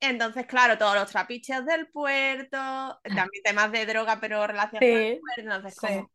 Entonces, 0.00 0.46
claro, 0.46 0.76
todos 0.78 0.94
los 0.96 1.10
trapiches 1.10 1.64
del 1.64 1.88
puerto, 1.88 2.56
también 3.14 3.42
temas 3.42 3.72
de 3.72 3.86
droga, 3.86 4.20
pero 4.20 4.46
relacionados 4.46 4.90
con 4.90 5.00
el 5.02 5.08
puerto, 5.20 5.40
entonces 5.54 5.74
sí, 5.80 5.80
como 5.80 6.10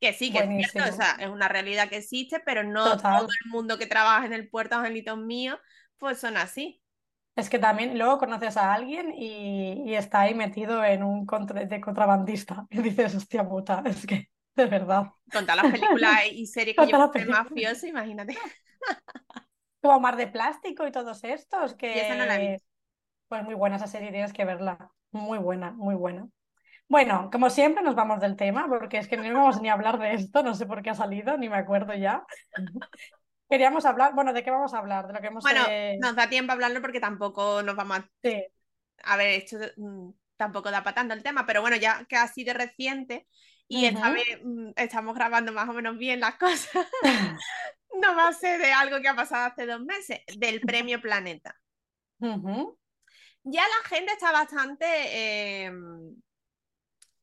que 0.00 0.12
sí, 0.14 0.32
que 0.32 0.40
es 0.40 0.46
cierto, 0.54 0.88
o 0.88 0.92
sea, 0.92 1.12
es 1.20 1.28
una 1.30 1.48
realidad 1.48 1.88
que 1.88 1.98
existe, 1.98 2.40
pero 2.44 2.64
no 2.64 2.96
Total. 3.00 3.02
todo 3.10 3.28
el 3.44 3.50
mundo 3.50 3.78
que 3.78 3.86
trabaja 3.86 4.26
en 4.26 4.32
el 4.34 4.48
puerto, 4.50 4.76
angelitos 4.76 5.18
míos, 5.18 5.58
pues 5.98 6.18
son 6.20 6.36
así. 6.36 6.82
Es 7.34 7.48
que 7.48 7.58
también 7.58 7.98
luego 7.98 8.18
conoces 8.18 8.56
a 8.58 8.74
alguien 8.74 9.12
y, 9.16 9.84
y 9.90 9.94
está 9.94 10.20
ahí 10.22 10.34
metido 10.34 10.84
en 10.84 11.02
un 11.02 11.24
contra- 11.26 11.64
de 11.64 11.80
contrabandista 11.80 12.66
y 12.70 12.82
dices, 12.82 13.14
hostia 13.14 13.48
puta, 13.48 13.82
es 13.86 14.06
que 14.06 14.30
de 14.54 14.66
verdad. 14.66 15.12
Con 15.32 15.44
todas 15.46 15.56
las 15.56 15.68
películas 15.68 16.20
y 16.30 16.46
series 16.46 16.76
que 16.76 16.86
yo 16.86 16.98
de 17.16 17.26
mafioso, 17.26 17.86
imagínate. 17.86 18.36
Como 19.80 20.00
Mar 20.00 20.16
de 20.16 20.26
Plástico 20.28 20.86
y 20.86 20.92
todos 20.92 21.22
estos, 21.24 21.76
esa 21.80 22.14
no 22.14 22.26
la 22.26 22.38
que 22.38 22.38
visto. 22.38 22.66
Pues 23.32 23.44
muy 23.44 23.54
buena 23.54 23.76
esa 23.76 23.86
serie, 23.86 24.10
tienes 24.10 24.34
que 24.34 24.44
verla. 24.44 24.90
Muy 25.10 25.38
buena, 25.38 25.70
muy 25.70 25.94
buena. 25.94 26.28
Bueno, 26.86 27.30
como 27.32 27.48
siempre 27.48 27.82
nos 27.82 27.94
vamos 27.94 28.20
del 28.20 28.36
tema, 28.36 28.68
porque 28.68 28.98
es 28.98 29.08
que 29.08 29.16
no 29.16 29.24
íbamos 29.24 29.58
ni 29.62 29.70
a 29.70 29.72
hablar 29.72 29.98
de 29.98 30.12
esto, 30.12 30.42
no 30.42 30.54
sé 30.54 30.66
por 30.66 30.82
qué 30.82 30.90
ha 30.90 30.94
salido, 30.94 31.38
ni 31.38 31.48
me 31.48 31.56
acuerdo 31.56 31.94
ya. 31.94 32.26
Queríamos 33.48 33.86
hablar, 33.86 34.12
bueno, 34.14 34.34
¿de 34.34 34.44
qué 34.44 34.50
vamos 34.50 34.74
a 34.74 34.78
hablar? 34.80 35.06
De 35.06 35.14
lo 35.14 35.20
que 35.22 35.28
hemos... 35.28 35.42
Bueno, 35.44 35.64
eh, 35.66 35.96
nos 35.98 36.14
da 36.14 36.28
tiempo 36.28 36.52
a 36.52 36.56
hablarlo 36.56 36.82
porque 36.82 37.00
tampoco 37.00 37.62
nos 37.62 37.74
vamos 37.74 38.00
a 38.00 38.10
sí, 38.22 38.44
a 39.02 39.16
ver, 39.16 39.28
esto 39.28 39.56
mm, 39.78 40.10
tampoco 40.36 40.70
da 40.70 40.82
para 40.82 40.96
tanto 40.96 41.14
el 41.14 41.22
tema, 41.22 41.46
pero 41.46 41.62
bueno, 41.62 41.76
ya 41.76 42.04
que 42.04 42.16
ha 42.16 42.28
sido 42.28 42.52
reciente 42.52 43.26
y 43.66 43.86
esta 43.86 44.10
vez 44.10 44.26
mm, 44.44 44.72
estamos 44.76 45.14
grabando 45.14 45.52
más 45.52 45.70
o 45.70 45.72
menos 45.72 45.96
bien 45.96 46.20
las 46.20 46.34
cosas, 46.34 46.86
no 47.98 48.14
va 48.14 48.28
a 48.28 48.34
ser 48.34 48.60
de 48.60 48.72
algo 48.72 49.00
que 49.00 49.08
ha 49.08 49.16
pasado 49.16 49.46
hace 49.46 49.64
dos 49.64 49.80
meses, 49.80 50.20
del 50.36 50.60
premio 50.60 51.00
Planeta. 51.00 51.58
Ya 53.44 53.62
la 53.62 53.88
gente 53.88 54.12
está 54.12 54.30
bastante 54.32 54.84
eh, 54.86 55.72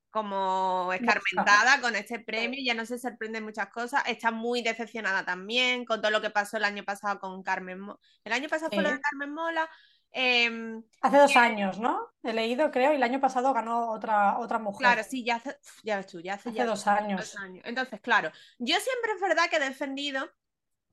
como 0.09 0.91
escarmentada 0.91 1.79
con 1.81 1.95
este 1.95 2.19
premio, 2.19 2.59
ya 2.63 2.73
no 2.73 2.85
se 2.85 2.97
sorprende 2.97 3.41
muchas 3.41 3.69
cosas, 3.69 4.03
está 4.07 4.31
muy 4.31 4.61
decepcionada 4.63 5.23
también 5.23 5.85
con 5.85 6.01
todo 6.01 6.11
lo 6.11 6.19
que 6.21 6.31
pasó 6.31 6.57
el 6.57 6.65
año 6.65 6.83
pasado 6.83 7.19
con 7.19 7.43
Carmen 7.43 7.79
Mola. 7.79 7.99
El 8.23 8.33
año 8.33 8.49
pasado 8.49 8.71
fue 8.73 8.81
lo 8.83 8.89
de 8.89 8.95
Sí. 8.95 9.01
Carmen 9.01 9.33
Mola. 9.33 9.69
em, 10.11 10.81
Hace 11.01 11.17
dos 11.17 11.31
que- 11.31 11.37
años, 11.37 11.77
¿no? 11.79 12.07
He 12.23 12.33
leído, 12.33 12.71
creo, 12.71 12.91
y 12.93 12.95
el 12.95 13.03
año 13.03 13.19
pasado 13.21 13.53
ganó 13.53 13.91
otra, 13.91 14.39
otra 14.39 14.57
mujer. 14.57 14.79
Claro, 14.79 15.03
sí, 15.07 15.23
ya 15.23 15.35
hace, 15.35 15.55
ya 15.83 15.97
ves 15.97 16.07
tú, 16.07 16.19
ya 16.19 16.33
hace, 16.33 16.49
Hace 16.49 16.57
ya 16.57 16.65
dos 16.65 16.79
dos 16.83 16.87
años. 16.87 17.35
Entonces, 17.63 18.01
claro, 18.01 18.31
yo 18.57 18.75
siempre 18.79 19.11
es 19.13 19.21
verdad 19.21 19.47
que 19.51 19.57
he 19.57 19.59
defendido 19.59 20.27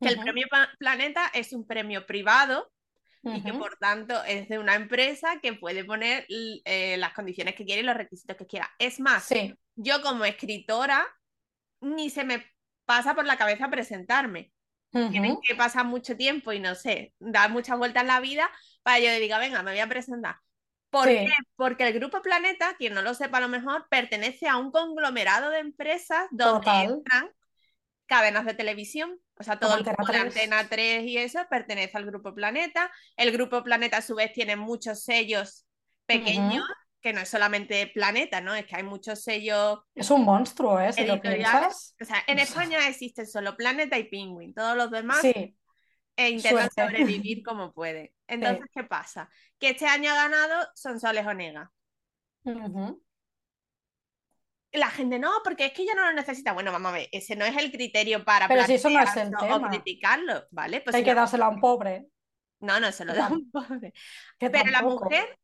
que 0.02 0.08
el 0.08 0.20
premio 0.20 0.46
Planeta 0.78 1.30
es 1.32 1.54
un 1.54 1.66
premio 1.66 2.04
privado 2.04 2.70
y 3.32 3.42
que 3.42 3.54
por 3.54 3.76
tanto 3.78 4.22
es 4.24 4.48
de 4.48 4.58
una 4.58 4.74
empresa 4.76 5.40
que 5.42 5.54
puede 5.54 5.84
poner 5.84 6.26
eh, 6.28 6.96
las 6.98 7.12
condiciones 7.14 7.54
que 7.54 7.64
quiere 7.64 7.82
y 7.82 7.84
los 7.84 7.96
requisitos 7.96 8.36
que 8.36 8.46
quiera. 8.46 8.70
Es 8.78 9.00
más, 9.00 9.26
Sí, 9.28 9.58
yo 9.76 10.02
como 10.02 10.24
escritora 10.24 11.06
ni 11.80 12.10
se 12.10 12.24
me 12.24 12.44
pasa 12.84 13.14
por 13.14 13.26
la 13.26 13.36
cabeza 13.36 13.70
presentarme. 13.70 14.52
Tienes 15.08 15.32
ujú, 15.32 15.46
que 15.48 15.54
pasar 15.56 15.86
mucho 15.86 16.16
tiempo 16.16 16.52
y 16.52 16.60
no 16.60 16.74
sé, 16.74 17.14
dar 17.20 17.50
muchas 17.50 17.78
vueltas 17.78 18.02
en 18.02 18.08
la 18.08 18.20
vida 18.20 18.50
para 18.82 19.00
yo 19.00 19.10
diga, 19.20 19.38
venga, 19.38 19.62
me 19.62 19.72
voy 19.72 19.80
a 19.80 19.88
presentar. 19.88 20.36
¿Por 20.90 21.10
sí, 21.10 21.18
qué? 21.20 21.32
Porque 21.56 21.86
el 21.88 21.94
Grupo 21.94 22.22
Planeta, 22.22 22.76
quien 22.78 22.94
no 22.94 23.02
lo 23.02 23.14
sepa 23.14 23.38
a 23.38 23.40
lo 23.42 23.48
mejor, 23.48 23.86
pertenece 23.90 24.48
a 24.48 24.56
un 24.58 24.72
conglomerado 24.72 25.50
de 25.50 25.60
empresas 25.60 26.28
donde 26.32 26.68
total. 26.70 27.04
entran 27.06 27.30
cadenas 28.06 28.44
de 28.46 28.54
televisión, 28.54 29.18
O 29.38 29.42
sea, 29.42 29.58
todo 29.58 29.76
el 29.76 29.84
grupo 29.84 30.06
de 30.06 30.18
Antena 30.18 30.66
3 30.68 31.04
y 31.04 31.18
eso 31.18 31.40
pertenece 31.50 31.96
al 31.96 32.06
Grupo 32.06 32.34
Planeta. 32.34 32.90
El 33.16 33.32
Grupo 33.32 33.62
Planeta, 33.62 33.98
a 33.98 34.02
su 34.02 34.14
vez, 34.14 34.32
tiene 34.32 34.56
muchos 34.56 35.04
sellos 35.04 35.66
pequeños, 36.06 36.64
que 37.02 37.12
no 37.12 37.20
es 37.20 37.28
solamente 37.28 37.86
Planeta, 37.88 38.40
¿no? 38.40 38.54
Es 38.54 38.64
que 38.64 38.76
hay 38.76 38.82
muchos 38.82 39.22
sellos. 39.22 39.80
Es 39.94 40.10
un 40.10 40.24
monstruo, 40.24 40.80
¿eh? 40.80 40.92
Si 40.92 41.04
lo 41.04 41.20
piensas. 41.20 41.94
O 42.00 42.04
sea, 42.04 42.22
en 42.26 42.38
España 42.38 42.88
existen 42.88 43.26
solo 43.26 43.56
Planeta 43.56 43.98
y 43.98 44.04
Penguin. 44.04 44.54
Todos 44.54 44.76
los 44.76 44.90
demás 44.90 45.20
sí. 45.20 45.56
e 46.16 46.30
intentan 46.30 46.70
sobrevivir 46.74 47.42
como 47.42 47.72
pueden. 47.72 48.10
Entonces, 48.26 48.64
¿qué 48.72 48.84
pasa? 48.84 49.28
Que 49.58 49.70
este 49.70 49.86
año 49.86 50.10
ha 50.12 50.16
ganado 50.16 50.66
Sonsoles 50.74 51.26
Onega 51.26 51.70
la 54.76 54.90
gente 54.90 55.18
no, 55.18 55.30
porque 55.44 55.66
es 55.66 55.72
que 55.72 55.82
ella 55.82 55.94
no 55.94 56.04
lo 56.04 56.12
necesita. 56.12 56.52
Bueno, 56.52 56.72
vamos 56.72 56.90
a 56.90 56.94
ver, 56.94 57.08
ese 57.12 57.36
no 57.36 57.44
es 57.44 57.56
el 57.56 57.70
criterio 57.70 58.24
para 58.24 58.48
Pero 58.48 58.64
si 58.64 58.74
eso 58.74 58.90
no 58.90 59.00
es 59.00 59.16
el 59.16 59.30
tema. 59.30 59.68
criticarlo, 59.68 60.44
¿vale? 60.50 60.80
Pues 60.80 60.94
Hay 60.96 61.04
que 61.04 61.14
dárselo 61.14 61.44
a 61.44 61.48
un 61.48 61.60
pobre. 61.60 62.06
No, 62.60 62.80
no 62.80 62.90
se 62.92 63.04
lo 63.04 63.14
da 63.14 63.26
a 63.26 63.32
un 63.32 63.50
pobre. 63.50 63.92
Pero 64.38 64.70
la 64.70 64.82
mujer, 64.82 65.38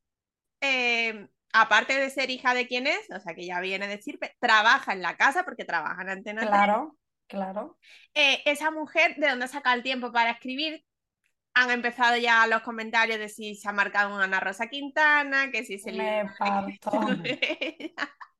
eh, 0.61 1.29
aparte 1.53 1.99
de 1.99 2.11
ser 2.11 2.31
hija 2.31 2.55
de 2.55 2.66
quien 2.66 2.87
es, 2.87 3.11
o 3.11 3.21
sea, 3.21 3.35
que 3.35 3.47
ya 3.47 3.61
viene 3.61 3.87
de 3.87 4.01
Sirpe, 4.01 4.35
trabaja 4.40 4.92
en 4.92 5.03
la 5.03 5.16
casa 5.16 5.45
porque 5.45 5.64
trabaja 5.64 6.03
en 6.03 6.11
Antena 6.11 6.47
Claro, 6.47 6.97
claro. 7.27 7.79
Eh, 8.14 8.42
esa 8.45 8.71
mujer, 8.71 9.16
¿de 9.16 9.29
dónde 9.29 9.49
saca 9.49 9.75
el 9.75 9.83
tiempo 9.83 10.12
para 10.12 10.31
escribir? 10.31 10.85
Han 11.55 11.71
empezado 11.71 12.16
ya 12.16 12.47
los 12.47 12.62
comentarios 12.62 13.18
de 13.18 13.29
si 13.29 13.55
se 13.55 13.68
ha 13.68 13.73
marcado 13.73 14.14
una 14.14 14.25
Ana 14.25 14.40
Rosa 14.40 14.68
Quintana, 14.68 15.51
que 15.51 15.64
si 15.64 15.79
se 15.79 15.92
le... 15.92 16.25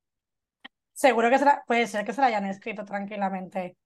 Seguro 1.03 1.31
que 1.31 1.41
puede 1.67 1.89
ser 1.89 2.05
que 2.05 2.13
se 2.13 2.21
la 2.21 2.29
hayan 2.29 2.47
escrito 2.47 2.85
tranquilamente. 2.85 3.77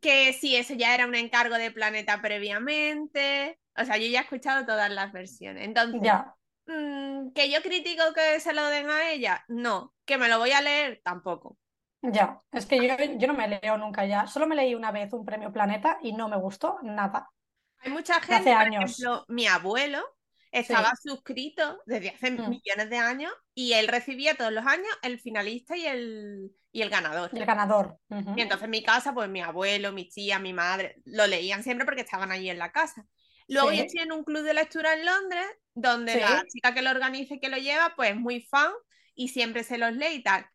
Que 0.00 0.32
sí, 0.32 0.56
eso 0.56 0.74
ya 0.74 0.96
era 0.96 1.06
un 1.06 1.14
encargo 1.14 1.54
de 1.54 1.70
Planeta 1.70 2.20
previamente. 2.20 3.60
O 3.76 3.84
sea, 3.84 3.98
yo 3.98 4.08
ya 4.08 4.18
he 4.18 4.22
escuchado 4.24 4.66
todas 4.66 4.90
las 4.90 5.12
versiones. 5.12 5.64
Entonces, 5.64 6.00
ya. 6.02 6.34
Mm, 6.66 7.30
que 7.30 7.52
yo 7.52 7.62
critico 7.62 8.02
que 8.12 8.40
se 8.40 8.52
lo 8.52 8.66
den 8.66 8.90
a 8.90 9.12
ella, 9.12 9.44
no. 9.46 9.94
Que 10.04 10.18
me 10.18 10.28
lo 10.28 10.40
voy 10.40 10.50
a 10.50 10.60
leer, 10.60 11.00
tampoco. 11.04 11.56
Ya, 12.02 12.40
es 12.50 12.66
que 12.66 12.84
yo, 12.84 12.96
yo 13.16 13.28
no 13.28 13.34
me 13.34 13.60
leo 13.62 13.78
nunca 13.78 14.04
ya. 14.04 14.26
Solo 14.26 14.48
me 14.48 14.56
leí 14.56 14.74
una 14.74 14.90
vez 14.90 15.12
un 15.12 15.24
premio 15.24 15.52
Planeta 15.52 15.98
y 16.02 16.14
no 16.14 16.28
me 16.28 16.36
gustó 16.36 16.80
nada. 16.82 17.30
Hay 17.78 17.92
mucha 17.92 18.20
gente, 18.20 18.52
por 18.52 18.66
ejemplo, 18.66 19.24
mi 19.28 19.46
abuelo 19.46 20.15
estaba 20.52 20.92
suscrito 21.02 21.82
desde 21.86 22.10
hace 22.10 22.30
mm. 22.30 22.48
millones 22.48 22.90
de 22.90 22.96
años 22.96 23.32
y 23.54 23.72
él 23.74 23.88
recibía 23.88 24.34
todos 24.34 24.52
los 24.52 24.66
años 24.66 24.88
el 25.02 25.18
finalista 25.18 25.76
y 25.76 25.86
el, 25.86 26.50
y 26.72 26.82
el 26.82 26.90
ganador. 26.90 27.30
El 27.32 27.46
ganador. 27.46 27.98
Y 28.36 28.40
entonces 28.40 28.64
en 28.64 28.70
mi 28.70 28.82
casa, 28.82 29.12
pues 29.12 29.28
mi 29.28 29.40
abuelo, 29.40 29.92
mi 29.92 30.08
tía, 30.08 30.38
mi 30.38 30.52
madre, 30.52 30.96
lo 31.04 31.26
leían 31.26 31.62
siempre 31.62 31.84
porque 31.84 32.02
estaban 32.02 32.30
allí 32.32 32.50
en 32.50 32.58
la 32.58 32.72
casa. 32.72 33.06
Luego 33.48 33.72
yo 33.72 33.82
estoy 33.82 34.02
en 34.02 34.12
un 34.12 34.24
club 34.24 34.42
de 34.42 34.54
lectura 34.54 34.94
en 34.94 35.06
Londres, 35.06 35.46
donde 35.74 36.18
la 36.20 36.44
chica 36.46 36.74
que 36.74 36.82
lo 36.82 36.90
organiza 36.90 37.34
y 37.34 37.40
que 37.40 37.48
lo 37.48 37.58
lleva, 37.58 37.94
pues 37.94 38.10
es 38.10 38.16
muy 38.16 38.40
fan 38.40 38.72
y 39.14 39.28
siempre 39.28 39.62
se 39.62 39.78
los 39.78 39.92
lee 39.92 40.14
y 40.14 40.22
tal. 40.22 40.46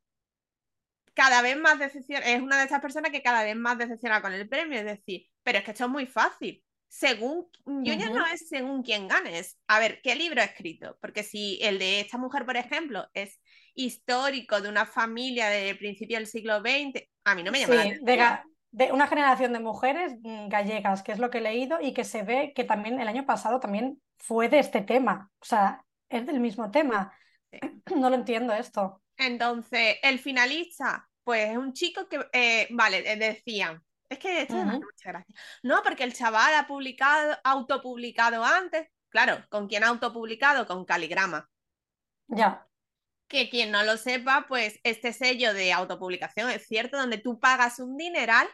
Cada 1.13 1.41
vez 1.41 1.57
más 1.57 1.79
decepciona, 1.79 2.25
es 2.25 2.41
una 2.41 2.57
de 2.57 2.65
esas 2.65 2.81
personas 2.81 3.11
que 3.11 3.21
cada 3.21 3.43
vez 3.43 3.55
más 3.55 3.77
decepciona 3.77 4.21
con 4.21 4.33
el 4.33 4.47
premio, 4.47 4.79
es 4.79 4.85
decir, 4.85 5.27
pero 5.43 5.59
es 5.59 5.63
que 5.63 5.71
esto 5.71 5.85
es 5.85 5.89
muy 5.89 6.05
fácil 6.05 6.63
según, 6.91 7.47
yo 7.65 7.93
ya 7.93 8.09
no 8.09 8.27
es 8.27 8.49
según 8.49 8.83
quién 8.83 9.07
ganes. 9.07 9.57
A 9.67 9.79
ver, 9.79 10.01
¿qué 10.03 10.13
libro 10.13 10.41
ha 10.41 10.43
escrito? 10.43 10.97
Porque 10.99 11.23
si 11.23 11.57
el 11.61 11.79
de 11.79 12.01
esta 12.01 12.17
mujer, 12.17 12.45
por 12.45 12.57
ejemplo, 12.57 13.07
es 13.13 13.39
histórico 13.73 14.59
de 14.59 14.67
una 14.67 14.85
familia 14.85 15.47
de 15.47 15.73
principio 15.75 16.17
del 16.17 16.27
siglo 16.27 16.59
XX, 16.59 17.01
a 17.23 17.33
mí 17.33 17.43
no 17.43 17.51
me 17.53 17.61
llama 17.61 17.83
sí, 17.83 17.93
de, 18.71 18.91
una 18.91 19.07
generación 19.07 19.53
de 19.53 19.59
mujeres 19.61 20.17
mm, 20.21 20.49
gallegas, 20.49 21.01
que 21.01 21.13
es 21.13 21.19
lo 21.19 21.29
que 21.29 21.37
he 21.37 21.41
leído, 21.41 21.79
y 21.79 21.93
que 21.93 22.03
se 22.03 22.23
ve 22.23 22.51
que 22.53 22.65
también 22.65 22.99
el 22.99 23.07
año 23.07 23.25
pasado 23.25 23.61
también 23.61 24.01
fue 24.17 24.49
de 24.49 24.59
este 24.59 24.81
tema. 24.81 25.31
O 25.39 25.45
sea, 25.45 25.85
es 26.09 26.25
del 26.25 26.41
mismo 26.41 26.71
tema. 26.71 27.13
No 27.95 28.09
lo 28.09 28.15
entiendo 28.15 28.53
esto. 28.53 29.01
Entonces, 29.15 29.95
el 30.03 30.19
finalista, 30.19 31.09
pues 31.23 31.51
es 31.51 31.57
un 31.57 31.71
chico 31.71 32.09
que, 32.09 32.19
eh, 32.33 32.67
vale, 32.71 33.01
decían, 33.15 33.81
es 34.11 34.19
que 34.19 34.41
esto 34.41 34.55
mucha 34.55 34.83
gracia. 35.03 35.35
No, 35.63 35.81
porque 35.83 36.03
el 36.03 36.13
chaval 36.13 36.53
ha 36.55 36.67
publicado, 36.67 37.37
autopublicado 37.45 38.43
antes. 38.43 38.89
Claro, 39.07 39.41
¿con 39.47 39.69
quién 39.69 39.85
ha 39.85 39.87
autopublicado? 39.87 40.67
Con 40.67 40.83
Caligrama. 40.83 41.49
Ya. 42.27 42.67
Que 43.29 43.49
quien 43.49 43.71
no 43.71 43.83
lo 43.83 43.95
sepa, 43.95 44.45
pues 44.49 44.81
este 44.83 45.13
sello 45.13 45.53
de 45.53 45.71
autopublicación 45.71 46.49
es 46.49 46.67
cierto, 46.67 46.97
donde 46.97 47.19
tú 47.19 47.39
pagas 47.39 47.79
un 47.79 47.95
dineral 47.95 48.49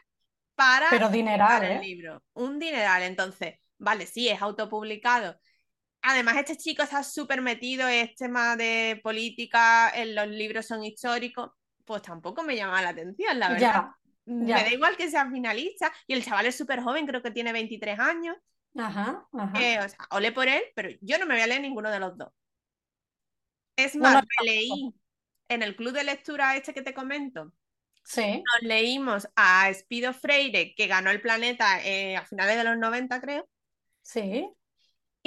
para 0.54 0.92
Pero 0.92 1.10
dineral, 1.10 1.64
el 1.64 1.72
¿eh? 1.78 1.82
libro. 1.82 2.24
Un 2.34 2.60
dineral. 2.60 3.02
Entonces, 3.02 3.56
vale, 3.80 4.06
sí, 4.06 4.30
es 4.30 4.40
autopublicado. 4.40 5.40
Además, 6.04 6.38
este 6.38 6.56
chico 6.56 6.84
está 6.84 7.02
súper 7.02 7.42
metido 7.42 7.88
en 7.88 8.06
este 8.06 8.26
tema 8.26 8.56
de 8.56 9.00
política, 9.04 9.90
en 9.90 10.14
los 10.14 10.28
libros 10.28 10.68
son 10.68 10.84
históricos. 10.84 11.50
Pues 11.84 12.04
tampoco 12.04 12.44
me 12.44 12.56
llama 12.56 12.80
la 12.84 12.90
atención, 12.90 13.40
la 13.40 13.50
verdad. 13.50 13.86
Me 14.28 14.52
da 14.52 14.72
igual 14.72 14.98
que 14.98 15.10
sea 15.10 15.30
finalista. 15.30 15.92
Y 16.06 16.14
el 16.14 16.24
chaval 16.24 16.46
es 16.46 16.58
súper 16.58 16.82
joven, 16.82 17.08
creo 17.08 17.22
que 17.22 17.32
tiene 17.32 17.54
23 17.54 17.98
años. 17.98 18.36
Ajá, 18.76 19.28
ajá. 19.34 19.62
Eh, 19.62 19.80
o 19.80 19.90
sea, 19.90 19.98
ole 20.12 20.32
por 20.32 20.48
él, 20.48 20.62
pero 20.76 20.90
yo 21.02 21.18
no 21.18 21.26
me 21.26 21.36
voy 21.36 21.44
a 21.44 21.48
leer 21.48 21.62
ninguno 21.62 21.90
de 21.90 22.00
los 22.00 22.18
dos. 22.18 22.32
Es 23.76 23.96
más, 23.96 24.24
me 24.24 24.46
leí 24.46 24.94
en 25.50 25.64
el 25.64 25.76
club 25.76 25.94
de 25.94 26.04
lectura 26.04 26.56
este 26.56 26.74
que 26.74 26.82
te 26.82 26.94
comento. 26.94 27.54
Sí. 28.04 28.38
Nos 28.38 28.62
leímos 28.62 29.30
a 29.36 29.72
Spido 29.74 30.14
Freire, 30.14 30.74
que 30.76 30.88
ganó 30.88 31.10
el 31.10 31.22
planeta 31.22 31.84
eh, 31.86 32.16
a 32.16 32.26
finales 32.26 32.58
de 32.58 32.64
los 32.64 32.78
90, 32.78 33.22
creo. 33.22 33.48
Sí. 34.02 34.50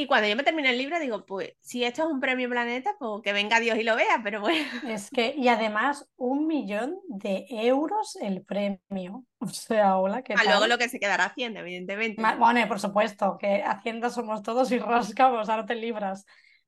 Y 0.00 0.06
cuando 0.06 0.26
yo 0.26 0.34
me 0.34 0.44
terminé 0.44 0.70
el 0.70 0.78
libro, 0.78 0.98
digo, 0.98 1.26
pues 1.26 1.52
si 1.60 1.84
esto 1.84 2.04
es 2.04 2.08
un 2.08 2.20
premio 2.20 2.48
planeta, 2.48 2.96
pues 2.98 3.20
que 3.22 3.34
venga 3.34 3.60
Dios 3.60 3.76
y 3.76 3.82
lo 3.82 3.96
vea, 3.96 4.22
pero 4.24 4.40
bueno. 4.40 4.64
Es 4.88 5.10
que, 5.10 5.34
y 5.36 5.48
además, 5.48 6.08
un 6.16 6.46
millón 6.46 6.98
de 7.06 7.44
euros 7.50 8.16
el 8.16 8.42
premio. 8.42 9.24
O 9.42 9.48
sea, 9.48 9.96
hola, 9.96 10.22
que. 10.22 10.34
A 10.34 10.44
luego 10.44 10.66
lo 10.66 10.76
que 10.76 10.90
se 10.90 11.00
quedará 11.00 11.24
Hacienda, 11.24 11.60
evidentemente. 11.60 12.22
Bueno, 12.38 12.68
por 12.68 12.78
supuesto, 12.78 13.38
que 13.38 13.62
Hacienda 13.62 14.10
somos 14.10 14.42
todos 14.42 14.70
y 14.70 14.78
rascamos, 14.78 15.48
ahora 15.48 15.64
te 15.64 15.74
libras. 15.74 16.26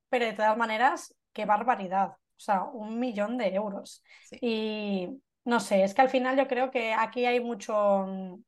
Pero 0.09 0.25
de 0.25 0.33
todas 0.33 0.57
maneras, 0.57 1.15
qué 1.33 1.45
barbaridad. 1.45 2.09
O 2.09 2.39
sea, 2.39 2.63
un 2.63 2.99
millón 2.99 3.37
de 3.37 3.53
euros. 3.53 4.03
Y 4.41 5.07
no 5.45 5.59
sé, 5.59 5.83
es 5.83 5.93
que 5.93 6.01
al 6.01 6.09
final 6.09 6.37
yo 6.37 6.47
creo 6.47 6.71
que 6.71 6.93
aquí 6.93 7.25
hay 7.25 7.39
mucho 7.39 8.39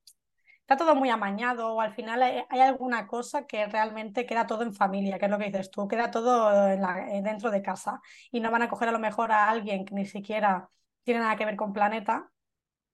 está 0.65 0.77
todo 0.77 0.95
muy 0.95 1.11
amañado 1.11 1.75
o 1.75 1.79
al 1.79 1.93
final 1.93 2.23
hay, 2.23 2.59
alguna 2.59 3.05
cosa 3.05 3.45
que 3.45 3.67
realmente 3.67 4.25
queda 4.25 4.47
todo 4.47 4.63
en 4.63 4.73
familia, 4.73 5.19
que 5.19 5.25
es 5.25 5.31
lo 5.31 5.37
que 5.37 5.45
dices 5.45 5.69
tú, 5.69 5.87
queda 5.87 6.09
todo 6.09 6.49
dentro 7.21 7.51
de 7.51 7.61
casa 7.61 8.01
y 8.31 8.39
no 8.39 8.49
van 8.49 8.63
a 8.63 8.69
coger 8.69 8.89
a 8.89 8.91
lo 8.91 8.97
mejor 8.97 9.31
a 9.31 9.47
alguien 9.47 9.85
que 9.85 9.93
ni 9.93 10.05
siquiera 10.05 10.67
tiene 11.03 11.19
nada 11.19 11.35
que 11.35 11.45
ver 11.45 11.55
con 11.55 11.71
Planeta 11.71 12.31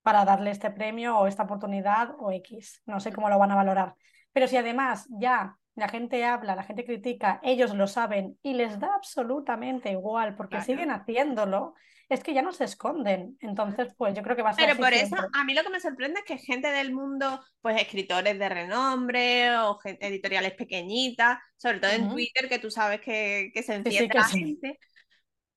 para 0.01 0.25
darle 0.25 0.51
este 0.51 0.69
premio 0.69 1.17
o 1.17 1.27
esta 1.27 1.43
oportunidad 1.43 2.13
o 2.19 2.33
X. 2.33 2.81
No 2.85 2.99
sé 2.99 3.13
cómo 3.13 3.29
lo 3.29 3.39
van 3.39 3.51
a 3.51 3.55
valorar. 3.55 3.95
Pero 4.33 4.49
si 4.49 4.57
además 4.57 5.07
ya 5.09 5.55
la 5.75 5.87
gente 5.87 6.25
habla, 6.25 6.57
la 6.57 6.63
gente 6.63 6.83
critica, 6.83 7.39
ellos 7.41 7.73
lo 7.73 7.87
saben 7.87 8.37
y 8.43 8.53
les 8.53 8.81
da 8.81 8.93
absolutamente 8.95 9.91
igual 9.91 10.35
porque 10.35 10.61
siguen 10.61 10.91
haciéndolo, 10.91 11.75
es 12.13 12.23
que 12.23 12.33
ya 12.33 12.41
no 12.41 12.51
se 12.51 12.65
esconden. 12.65 13.37
Entonces, 13.39 13.93
pues 13.97 14.13
yo 14.13 14.21
creo 14.21 14.35
que 14.35 14.41
va 14.41 14.49
a 14.49 14.53
ser. 14.53 14.65
Pero 14.65 14.77
por 14.77 14.93
eso, 14.93 15.15
a 15.33 15.43
mí 15.45 15.53
lo 15.53 15.63
que 15.63 15.69
me 15.69 15.79
sorprende 15.79 16.19
es 16.19 16.25
que 16.25 16.37
gente 16.37 16.67
del 16.67 16.93
mundo, 16.93 17.41
pues 17.61 17.81
escritores 17.81 18.37
de 18.37 18.49
renombre 18.49 19.57
o 19.57 19.79
editoriales 19.83 20.53
pequeñitas, 20.53 21.39
sobre 21.55 21.79
todo 21.79 21.91
en 21.91 22.09
Twitter, 22.09 22.49
que 22.49 22.59
tú 22.59 22.69
sabes 22.69 22.99
que, 22.99 23.51
se 23.65 23.75
enciende 23.75 24.13
la 24.13 24.25
gente. 24.25 24.79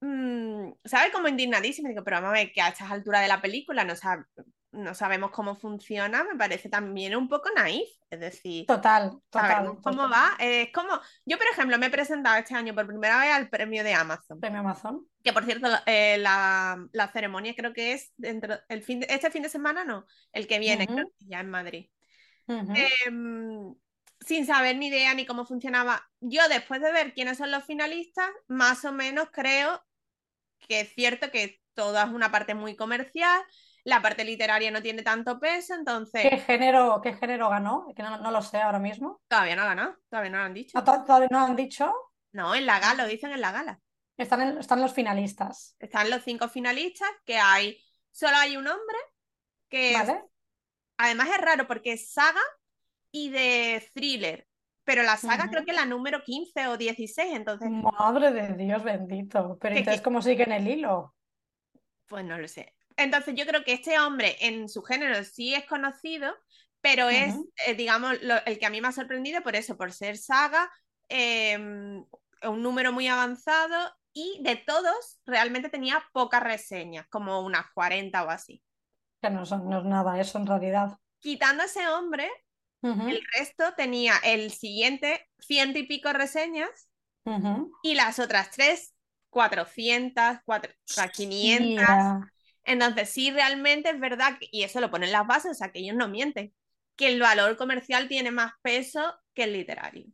Mm, 0.00 0.72
¿Sabes? 0.84 1.12
Como 1.12 1.26
indignadísimo. 1.26 1.88
Digo, 1.88 2.04
pero 2.04 2.18
vamos 2.18 2.30
a 2.30 2.40
ver 2.40 2.52
que 2.52 2.60
a 2.60 2.68
estas 2.68 2.90
alturas 2.90 3.22
de 3.22 3.28
la 3.28 3.42
película 3.42 3.84
no, 3.84 3.96
sabe, 3.96 4.24
no 4.74 4.94
sabemos 4.94 5.30
cómo 5.30 5.56
funciona, 5.56 6.24
me 6.24 6.36
parece 6.36 6.68
también 6.68 7.16
un 7.16 7.28
poco 7.28 7.48
naif. 7.54 7.88
Es 8.10 8.20
decir, 8.20 8.66
total, 8.66 9.18
total. 9.30 9.78
¿Cómo 9.82 10.08
va? 10.08 10.36
Es 10.38 10.72
como, 10.72 11.00
yo 11.24 11.36
por 11.36 11.46
ejemplo 11.48 11.78
me 11.78 11.86
he 11.86 11.90
presentado 11.90 12.36
este 12.36 12.54
año 12.54 12.74
por 12.74 12.86
primera 12.86 13.18
vez 13.18 13.32
al 13.32 13.48
premio 13.48 13.82
de 13.82 13.94
Amazon. 13.94 14.40
Premio 14.40 14.60
Amazon. 14.60 15.06
Que 15.22 15.32
por 15.32 15.44
cierto, 15.44 15.68
eh, 15.86 16.18
la, 16.18 17.10
ceremonia 17.12 17.54
creo 17.56 17.72
que 17.72 17.92
es 17.92 18.12
dentro, 18.16 18.56
el 18.68 18.82
fin 18.82 19.04
este 19.08 19.30
fin 19.30 19.42
de 19.42 19.48
semana, 19.48 19.84
no, 19.84 20.06
el 20.32 20.46
que 20.46 20.58
viene, 20.58 20.86
ya 21.18 21.40
en 21.40 21.50
Madrid. 21.50 21.88
Em, 22.46 23.74
sin 24.20 24.46
saber 24.46 24.76
ni 24.76 24.88
idea 24.88 25.14
ni 25.14 25.26
cómo 25.26 25.46
funcionaba. 25.46 26.08
Yo 26.20 26.46
después 26.48 26.80
de 26.80 26.92
ver 26.92 27.14
quiénes 27.14 27.38
son 27.38 27.50
los 27.50 27.64
finalistas, 27.64 28.30
más 28.48 28.84
o 28.84 28.92
menos 28.92 29.28
creo 29.32 29.82
que 30.68 30.80
es 30.80 30.94
cierto 30.94 31.30
que 31.30 31.60
toda 31.74 32.04
es 32.04 32.10
una 32.10 32.30
parte 32.30 32.54
muy 32.54 32.76
comercial, 32.76 33.42
la 33.84 34.00
parte 34.00 34.24
literaria 34.24 34.70
no 34.70 34.82
tiene 34.82 35.02
tanto 35.02 35.38
peso, 35.38 35.74
entonces... 35.74 36.22
¿Qué 36.22 36.38
género, 36.38 37.00
qué 37.02 37.14
género 37.14 37.50
ganó? 37.50 37.86
Que 37.94 38.02
no, 38.02 38.30
lo 38.30 38.42
sé 38.42 38.58
ahora 38.58 38.78
mismo. 38.78 39.20
Todavía 39.28 39.56
no 39.56 39.62
ha 39.62 39.66
ganado, 39.66 39.96
todavía 40.08 40.30
no 40.30 40.38
lo 40.38 40.44
han 40.44 40.54
dicho. 40.54 40.82
¿Todavía 40.82 41.28
no 41.30 41.40
lo 41.40 41.44
han 41.44 41.56
dicho? 41.56 41.92
No, 42.32 42.54
en 42.54 42.66
la 42.66 42.80
gala, 42.80 43.04
lo 43.04 43.08
dicen 43.08 43.30
en 43.32 43.42
la 43.42 43.52
gala. 43.52 43.80
Están, 44.16 44.58
están 44.58 44.80
los 44.80 44.94
finalistas. 44.94 45.76
Están 45.78 46.08
los 46.10 46.22
cinco 46.22 46.48
finalistas, 46.48 47.08
que 47.24 47.36
hay... 47.36 47.78
Solo 48.10 48.36
hay 48.36 48.56
un 48.56 48.66
hombre 48.66 48.96
que... 49.68 49.94
Además 50.96 51.28
es 51.28 51.38
raro 51.38 51.66
porque 51.66 51.98
Saga 51.98 52.40
y 53.10 53.30
de 53.30 53.86
thriller. 53.92 54.48
Pero 54.84 55.02
la 55.02 55.16
saga 55.16 55.48
creo 55.48 55.64
que 55.64 55.70
es 55.70 55.76
la 55.76 55.86
número 55.86 56.22
15 56.22 56.68
o 56.68 56.76
16, 56.76 57.34
entonces. 57.34 57.70
Madre 57.70 58.32
de 58.32 58.52
Dios 58.54 58.82
bendito. 58.82 59.56
Pero 59.58 59.76
entonces, 59.76 60.02
¿cómo 60.02 60.20
siguen 60.20 60.52
el 60.52 60.68
hilo? 60.68 61.14
Pues 62.06 62.24
no 62.24 62.36
lo 62.38 62.46
sé. 62.48 62.74
Entonces, 62.96 63.34
yo 63.36 63.46
creo 63.46 63.64
que 63.64 63.72
este 63.72 63.98
hombre 63.98 64.36
en 64.40 64.68
su 64.68 64.82
género 64.82 65.22
sí 65.24 65.54
es 65.54 65.64
conocido, 65.66 66.32
pero 66.80 67.08
es, 67.08 67.34
eh, 67.66 67.74
digamos, 67.74 68.16
el 68.46 68.58
que 68.58 68.66
a 68.66 68.70
mí 68.70 68.80
me 68.80 68.88
ha 68.88 68.92
sorprendido 68.92 69.42
por 69.42 69.56
eso, 69.56 69.76
por 69.76 69.92
ser 69.92 70.16
saga, 70.16 70.70
em, 71.08 72.04
un 72.42 72.62
número 72.62 72.92
muy 72.92 73.08
avanzado 73.08 73.90
y 74.12 74.38
de 74.42 74.56
todos 74.56 75.18
realmente 75.26 75.68
tenía 75.68 76.04
pocas 76.12 76.42
reseñas, 76.42 77.06
como 77.08 77.40
unas 77.40 77.66
40 77.74 78.24
o 78.24 78.30
así. 78.30 78.62
Que 79.20 79.30
no, 79.30 79.44
son, 79.46 79.68
no 79.68 79.78
es 79.78 79.84
nada 79.84 80.20
eso 80.20 80.38
en 80.38 80.46
realidad. 80.46 80.98
Quitando 81.20 81.62
a 81.62 81.66
ese 81.66 81.88
hombre, 81.88 82.30
el 82.82 83.22
resto 83.38 83.72
tenía 83.78 84.12
el 84.22 84.52
siguiente 84.52 85.26
ciento 85.38 85.78
y 85.78 85.84
pico 85.84 86.12
reseñas 86.12 86.90
y 87.82 87.94
las 87.94 88.18
otras 88.18 88.50
tres, 88.50 88.94
400, 89.30 90.40
500. 91.14 91.86
Entonces, 92.64 93.10
sí, 93.10 93.30
realmente 93.30 93.90
es 93.90 94.00
verdad, 94.00 94.36
y 94.40 94.62
eso 94.62 94.80
lo 94.80 94.90
ponen 94.90 95.12
las 95.12 95.26
bases, 95.26 95.52
o 95.52 95.54
sea, 95.54 95.70
que 95.70 95.80
ellos 95.80 95.96
no 95.96 96.08
mienten, 96.08 96.54
que 96.96 97.08
el 97.08 97.20
valor 97.20 97.56
comercial 97.56 98.08
tiene 98.08 98.30
más 98.30 98.52
peso 98.62 99.14
que 99.34 99.44
el 99.44 99.52
literario. 99.52 100.06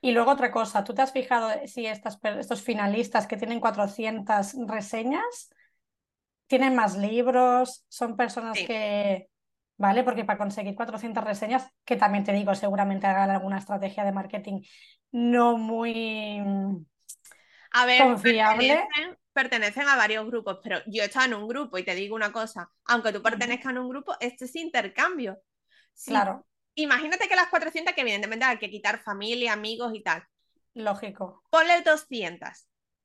Y 0.00 0.12
luego 0.12 0.32
otra 0.32 0.50
cosa, 0.50 0.84
¿tú 0.84 0.94
te 0.94 1.02
has 1.02 1.12
fijado 1.12 1.50
si 1.66 1.86
estas, 1.86 2.18
estos 2.38 2.62
finalistas 2.62 3.26
que 3.26 3.36
tienen 3.36 3.58
400 3.58 4.54
reseñas 4.66 5.50
tienen 6.46 6.74
más 6.74 6.96
libros? 6.96 7.84
¿Son 7.88 8.16
personas 8.16 8.58
que 8.58 9.28
¿vale? 9.76 10.04
Porque 10.04 10.24
para 10.24 10.38
conseguir 10.38 10.74
400 10.74 11.24
reseñas, 11.24 11.70
que 11.84 11.96
también 11.96 12.24
te 12.24 12.32
digo, 12.32 12.54
seguramente 12.54 13.06
hagan 13.06 13.30
alguna 13.30 13.58
estrategia 13.58 14.04
de 14.04 14.12
marketing 14.12 14.62
no 15.10 15.56
muy 15.56 16.40
a 17.72 17.86
ver, 17.86 18.02
confiable. 18.02 18.68
Pertenecen, 18.68 19.18
a 19.34 19.96
varios 19.96 20.26
grupos, 20.26 20.58
pero 20.62 20.80
yo 20.86 21.02
he 21.02 21.06
estado 21.06 21.26
en 21.26 21.34
un 21.34 21.48
grupo 21.48 21.78
y 21.78 21.84
te 21.84 21.94
digo 21.94 22.14
una 22.14 22.32
cosa, 22.32 22.70
aunque 22.84 23.12
tú 23.12 23.22
pertenezcas 23.22 23.74
a 23.74 23.80
un 23.80 23.88
grupo, 23.88 24.16
este 24.20 24.44
es 24.44 24.56
intercambio. 24.56 25.40
Claro. 26.04 26.46
Imagínate 26.74 27.28
que 27.28 27.36
las 27.36 27.48
400 27.48 27.94
que 27.94 28.00
evidentemente 28.00 28.44
hay 28.44 28.58
que 28.58 28.70
quitar 28.70 29.02
familia, 29.02 29.52
amigos 29.52 29.92
y 29.94 30.02
tal. 30.02 30.24
Lógico. 30.74 31.42
Ponle 31.50 31.82
200. 31.82 32.48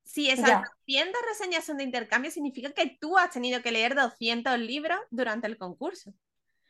Si 0.04 0.28
esas 0.28 0.64
200 0.88 1.22
reseñas 1.28 1.66
son 1.66 1.78
de 1.78 1.84
intercambio, 1.84 2.32
significa 2.32 2.72
que 2.72 2.98
tú 3.00 3.16
has 3.18 3.30
tenido 3.30 3.62
que 3.62 3.72
leer 3.72 3.94
200 3.94 4.58
libros 4.58 5.00
durante 5.12 5.46
el 5.46 5.58
concurso. 5.58 6.16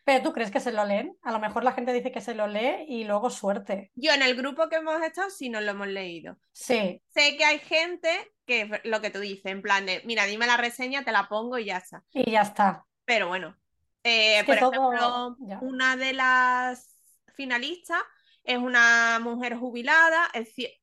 Pero 0.03 0.23
tú 0.23 0.33
crees 0.33 0.51
que 0.51 0.59
se 0.59 0.71
lo 0.73 0.83
leen? 0.85 1.15
A 1.21 1.31
lo 1.31 1.39
mejor 1.39 1.63
la 1.63 1.71
gente 1.71 1.93
dice 1.93 2.11
que 2.11 2.19
se 2.19 2.33
lo 2.33 2.47
lee 2.47 2.83
y 2.87 3.03
luego 3.05 3.29
suerte. 3.29 3.91
Yo 3.95 4.11
en 4.11 4.23
el 4.23 4.35
grupo 4.35 4.67
que 4.67 4.77
hemos 4.77 5.01
estado 5.03 5.29
sí 5.29 5.49
nos 5.49 5.63
lo 5.63 5.71
hemos 5.71 5.87
leído. 5.87 6.37
Sí. 6.51 7.01
Sé 7.07 7.37
que 7.37 7.45
hay 7.45 7.59
gente 7.59 8.09
que 8.49 8.81
lo 8.83 8.99
que 8.99 9.12
tú 9.12 9.19
dices, 9.19 9.45
en 9.45 9.62
plan 9.62 9.85
de, 9.85 10.01
mira, 10.05 10.25
dime 10.25 10.47
la 10.47 10.57
reseña, 10.57 11.05
te 11.05 11.12
la 11.12 11.29
pongo 11.29 11.59
y 11.59 11.65
ya 11.65 11.77
está. 11.77 12.03
Y 12.12 12.31
ya 12.31 12.41
está. 12.41 12.83
Pero 13.05 13.27
bueno, 13.27 13.55
eh, 14.03 14.43
por 14.45 14.55
ejemplo, 14.55 15.38
una 15.62 15.95
de 15.95 16.13
las 16.13 16.97
finalistas 17.35 18.01
es 18.43 18.57
una 18.57 19.19
mujer 19.21 19.55
jubilada, 19.55 20.31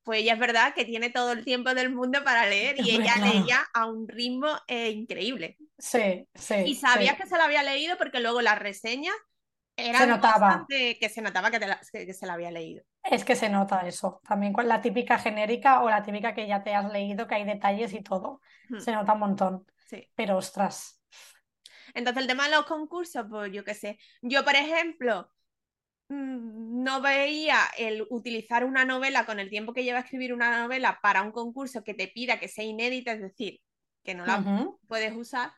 pues 0.04 0.20
ella 0.20 0.34
es 0.34 0.38
verdad 0.38 0.74
que 0.74 0.84
tiene 0.84 1.10
todo 1.10 1.32
el 1.32 1.44
tiempo 1.44 1.74
del 1.74 1.90
mundo 1.90 2.22
para 2.22 2.46
leer 2.46 2.76
y 2.78 2.90
ella 2.96 3.16
leía 3.16 3.66
a 3.74 3.86
un 3.86 4.06
ritmo 4.06 4.48
eh, 4.68 4.90
increíble. 4.90 5.58
Sí, 5.76 6.28
sí. 6.34 6.54
Y 6.66 6.76
sabía 6.76 7.16
que 7.16 7.26
se 7.26 7.36
la 7.36 7.46
había 7.46 7.64
leído 7.64 7.98
porque 7.98 8.20
luego 8.20 8.42
las 8.42 8.60
reseñas 8.60 9.14
eran 9.76 10.02
se 10.02 10.06
notaba. 10.06 10.66
que 10.68 11.08
se 11.08 11.22
notaba 11.22 11.50
que, 11.50 12.12
se 12.12 12.26
la 12.26 12.32
había 12.32 12.50
leído. 12.50 12.84
Es 13.02 13.24
que 13.24 13.36
se 13.36 13.48
nota 13.48 13.86
eso. 13.86 14.20
También 14.26 14.52
con 14.52 14.66
la 14.68 14.80
típica 14.80 15.18
genérica 15.18 15.82
o 15.82 15.90
la 15.90 16.02
típica 16.02 16.34
que 16.34 16.46
ya 16.46 16.62
te 16.62 16.74
has 16.74 16.90
leído, 16.92 17.26
que 17.26 17.34
hay 17.34 17.44
detalles 17.44 17.92
y 17.92 18.02
todo. 18.02 18.40
Se 18.78 18.92
nota 18.92 19.12
un 19.12 19.20
montón. 19.20 19.66
Sí. 19.86 20.08
Pero 20.14 20.36
ostras. 20.36 21.00
Entonces 21.94 22.22
el 22.22 22.28
tema 22.28 22.44
de 22.44 22.56
los 22.56 22.66
concursos, 22.66 23.26
pues 23.28 23.52
yo 23.52 23.64
qué 23.64 23.74
sé. 23.74 23.98
Yo, 24.22 24.44
por 24.44 24.54
ejemplo, 24.54 25.30
Mm, 26.08 26.84
no 26.84 27.00
veía 27.00 27.58
el 27.76 28.06
utilizar 28.10 28.64
una 28.64 28.84
novela 28.84 29.26
con 29.26 29.40
el 29.40 29.50
tiempo 29.50 29.72
que 29.72 29.82
lleva 29.82 29.98
a 29.98 30.02
escribir 30.02 30.32
una 30.32 30.62
novela 30.62 31.00
para 31.02 31.22
un 31.22 31.32
concurso 31.32 31.82
que 31.82 31.94
te 31.94 32.06
pida 32.06 32.38
que 32.38 32.48
sea 32.48 32.64
inédita, 32.64 33.12
es 33.12 33.20
decir, 33.20 33.60
que 34.04 34.14
no 34.14 34.24
la 34.24 34.68
puedes 34.86 35.16
usar. 35.16 35.52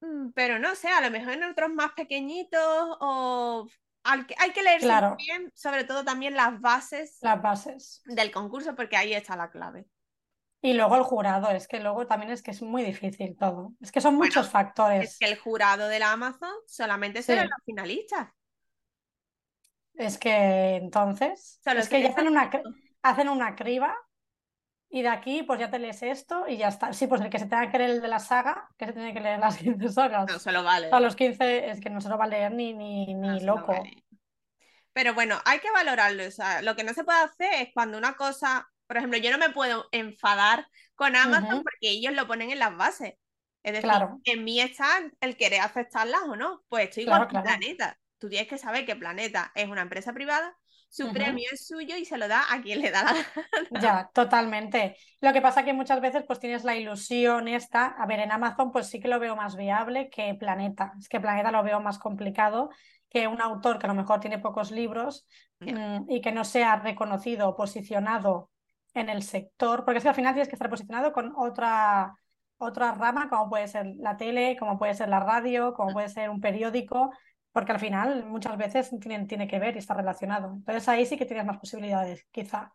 Mm, 0.00 0.30
pero 0.34 0.58
no 0.58 0.74
sé, 0.74 0.88
a 0.88 1.00
lo 1.00 1.10
mejor 1.10 1.34
en 1.34 1.44
otros 1.44 1.70
más 1.70 1.92
pequeñitos 1.92 2.96
o 3.00 3.66
hay 4.04 4.52
que 4.52 4.62
leer 4.62 4.80
bien, 5.16 5.52
sobre 5.54 5.84
todo 5.84 6.04
también 6.04 6.34
las 6.34 6.60
bases, 6.60 7.18
las 7.20 7.42
bases 7.42 8.02
del 8.06 8.30
concurso, 8.30 8.74
porque 8.74 8.96
ahí 8.96 9.12
está 9.12 9.36
la 9.36 9.50
clave. 9.50 9.86
Y 10.60 10.72
luego 10.72 10.96
el 10.96 11.02
jurado, 11.02 11.50
es 11.50 11.68
que 11.68 11.78
luego 11.78 12.06
también 12.06 12.32
es 12.32 12.42
que 12.42 12.50
es 12.50 12.62
muy 12.62 12.82
difícil 12.82 13.36
todo. 13.36 13.74
Es 13.80 13.92
que 13.92 14.00
son 14.00 14.16
muchos 14.16 14.48
factores. 14.50 15.10
Es 15.10 15.18
que 15.18 15.26
el 15.26 15.38
jurado 15.38 15.86
de 15.86 16.00
la 16.00 16.12
Amazon 16.12 16.52
solamente 16.66 17.22
serán 17.22 17.48
los 17.48 17.58
finalistas. 17.64 18.28
Es 19.94 20.18
que 20.18 20.76
entonces, 20.76 21.60
es 21.64 21.88
que 21.88 22.02
ya 22.02 22.10
hacen 22.10 22.28
una, 22.28 22.50
hacen 23.02 23.28
una 23.28 23.54
criba 23.54 23.96
y 24.90 25.02
de 25.02 25.08
aquí 25.08 25.42
pues 25.42 25.60
ya 25.60 25.70
te 25.70 25.78
lees 25.78 26.02
esto 26.02 26.46
y 26.48 26.56
ya 26.56 26.68
está. 26.68 26.92
Sí, 26.92 27.06
pues 27.06 27.20
el 27.20 27.30
que 27.30 27.38
se 27.38 27.46
tenga 27.46 27.70
que 27.70 27.78
leer 27.78 27.90
el 27.90 28.00
de 28.00 28.08
la 28.08 28.18
saga, 28.18 28.68
que 28.78 28.86
se 28.86 28.92
tiene 28.92 29.12
que 29.12 29.20
leer 29.20 29.38
las 29.38 29.56
15 29.58 29.88
sagas. 29.90 30.26
No 30.30 30.38
se 30.38 30.52
lo 30.52 30.62
vale. 30.62 30.88
A 30.90 31.00
los 31.00 31.16
15 31.16 31.70
es 31.70 31.80
que 31.80 31.90
no 31.90 32.00
se 32.00 32.08
lo 32.08 32.18
va 32.18 32.24
a 32.24 32.28
leer 32.28 32.52
ni, 32.52 32.72
ni, 32.72 33.14
ni 33.14 33.40
loco. 33.40 33.74
Pero 34.92 35.14
bueno, 35.14 35.38
hay 35.44 35.60
que 35.60 35.70
valorarlo. 35.70 36.26
O 36.26 36.30
sea, 36.30 36.62
lo 36.62 36.74
que 36.74 36.84
no 36.84 36.94
se 36.94 37.04
puede 37.04 37.20
hacer 37.20 37.62
es 37.62 37.68
cuando 37.72 37.98
una 37.98 38.14
cosa, 38.14 38.68
por 38.86 38.96
ejemplo, 38.96 39.18
yo 39.18 39.30
no 39.30 39.38
me 39.38 39.50
puedo 39.50 39.86
enfadar 39.92 40.66
con 40.94 41.14
Amazon 41.14 41.62
porque 41.62 41.90
ellos 41.90 42.14
lo 42.14 42.26
ponen 42.26 42.50
en 42.50 42.58
las 42.58 42.76
bases. 42.76 43.14
Es 43.62 43.72
decir, 43.72 43.90
en 44.24 44.44
mí 44.44 44.60
está 44.60 44.86
el 45.20 45.36
querer 45.36 45.60
aceptarlas 45.60 46.22
o 46.22 46.34
no. 46.34 46.62
Pues 46.68 46.88
estoy 46.88 47.04
igual 47.04 47.28
que 47.28 47.38
planeta 47.38 47.98
tú 48.18 48.28
tienes 48.28 48.48
que 48.48 48.58
saber 48.58 48.84
que 48.84 48.96
Planeta 48.96 49.52
es 49.54 49.68
una 49.68 49.82
empresa 49.82 50.12
privada, 50.12 50.56
su 50.88 51.12
premio 51.12 51.46
es 51.52 51.66
suyo 51.66 51.96
y 51.96 52.04
se 52.04 52.16
lo 52.16 52.28
da 52.28 52.52
a 52.52 52.62
quien 52.62 52.80
le 52.80 52.90
da 52.90 53.04
la 53.04 53.14
Ya, 53.82 54.10
totalmente. 54.12 54.96
Lo 55.20 55.32
que 55.32 55.42
pasa 55.42 55.64
que 55.64 55.72
muchas 55.72 56.00
veces 56.00 56.24
pues 56.26 56.40
tienes 56.40 56.64
la 56.64 56.76
ilusión 56.76 57.46
esta, 57.46 57.86
a 57.86 58.06
ver, 58.06 58.20
en 58.20 58.32
Amazon 58.32 58.72
pues 58.72 58.88
sí 58.88 58.98
que 58.98 59.08
lo 59.08 59.20
veo 59.20 59.36
más 59.36 59.56
viable 59.56 60.08
que 60.08 60.34
Planeta, 60.34 60.94
es 60.98 61.08
que 61.08 61.20
Planeta 61.20 61.52
lo 61.52 61.62
veo 61.62 61.80
más 61.80 61.98
complicado 61.98 62.70
que 63.10 63.26
un 63.26 63.40
autor 63.40 63.78
que 63.78 63.86
a 63.86 63.88
lo 63.88 63.94
mejor 63.94 64.20
tiene 64.20 64.38
pocos 64.38 64.70
libros 64.70 65.26
mm, 65.60 66.10
y 66.10 66.20
que 66.20 66.32
no 66.32 66.44
sea 66.44 66.76
reconocido 66.76 67.48
o 67.48 67.56
posicionado 67.56 68.50
en 68.94 69.08
el 69.08 69.22
sector, 69.22 69.84
porque 69.84 69.98
es 69.98 70.02
que 70.02 70.10
al 70.10 70.14
final 70.14 70.34
tienes 70.34 70.48
que 70.48 70.56
estar 70.56 70.70
posicionado 70.70 71.12
con 71.12 71.32
otra, 71.36 72.14
otra 72.58 72.92
rama, 72.92 73.28
como 73.28 73.48
puede 73.48 73.68
ser 73.68 73.86
la 73.98 74.16
tele, 74.16 74.56
como 74.58 74.78
puede 74.78 74.94
ser 74.94 75.08
la 75.08 75.20
radio, 75.20 75.74
como 75.74 75.92
puede 75.92 76.08
ser 76.08 76.30
un 76.30 76.40
periódico, 76.40 77.10
porque 77.52 77.72
al 77.72 77.80
final 77.80 78.24
muchas 78.26 78.56
veces 78.56 78.90
tienen, 79.00 79.26
tiene 79.26 79.48
que 79.48 79.58
ver 79.58 79.76
y 79.76 79.78
está 79.78 79.94
relacionado. 79.94 80.52
Entonces 80.54 80.88
ahí 80.88 81.06
sí 81.06 81.16
que 81.16 81.26
tienes 81.26 81.46
más 81.46 81.58
posibilidades, 81.58 82.26
quizá. 82.30 82.72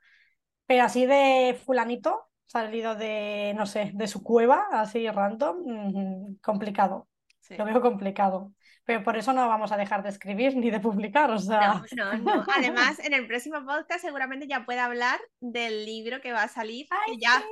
Pero 0.66 0.84
así 0.84 1.06
de 1.06 1.60
fulanito, 1.66 2.30
salido 2.46 2.96
de, 2.96 3.54
no 3.56 3.66
sé, 3.66 3.92
de 3.94 4.08
su 4.08 4.24
cueva, 4.24 4.68
así 4.72 5.10
random, 5.10 5.58
mm, 5.66 6.36
complicado. 6.42 7.08
Lo 7.50 7.66
veo 7.66 7.82
complicado. 7.82 8.54
Pero 8.86 9.04
por 9.04 9.16
eso 9.16 9.32
no 9.32 9.48
vamos 9.48 9.72
a 9.72 9.78
dejar 9.78 10.04
de 10.04 10.10
escribir 10.10 10.56
ni 10.56 10.70
de 10.70 10.80
publicar, 10.80 11.32
o 11.32 11.40
sea... 11.40 11.84
No, 11.96 12.14
no, 12.18 12.46
Además, 12.58 13.00
en 13.00 13.14
el 13.14 13.28
próximo 13.28 13.66
podcast 13.66 14.02
seguramente 14.02 14.48
ya 14.48 14.66
puede 14.66 14.80
hablar 14.80 15.20
del 15.40 15.86
libro 15.86 16.20
que 16.22 16.34
va 16.34 16.44
a 16.44 16.48
salir, 16.48 16.88
que 17.06 17.18
ya 17.18 17.44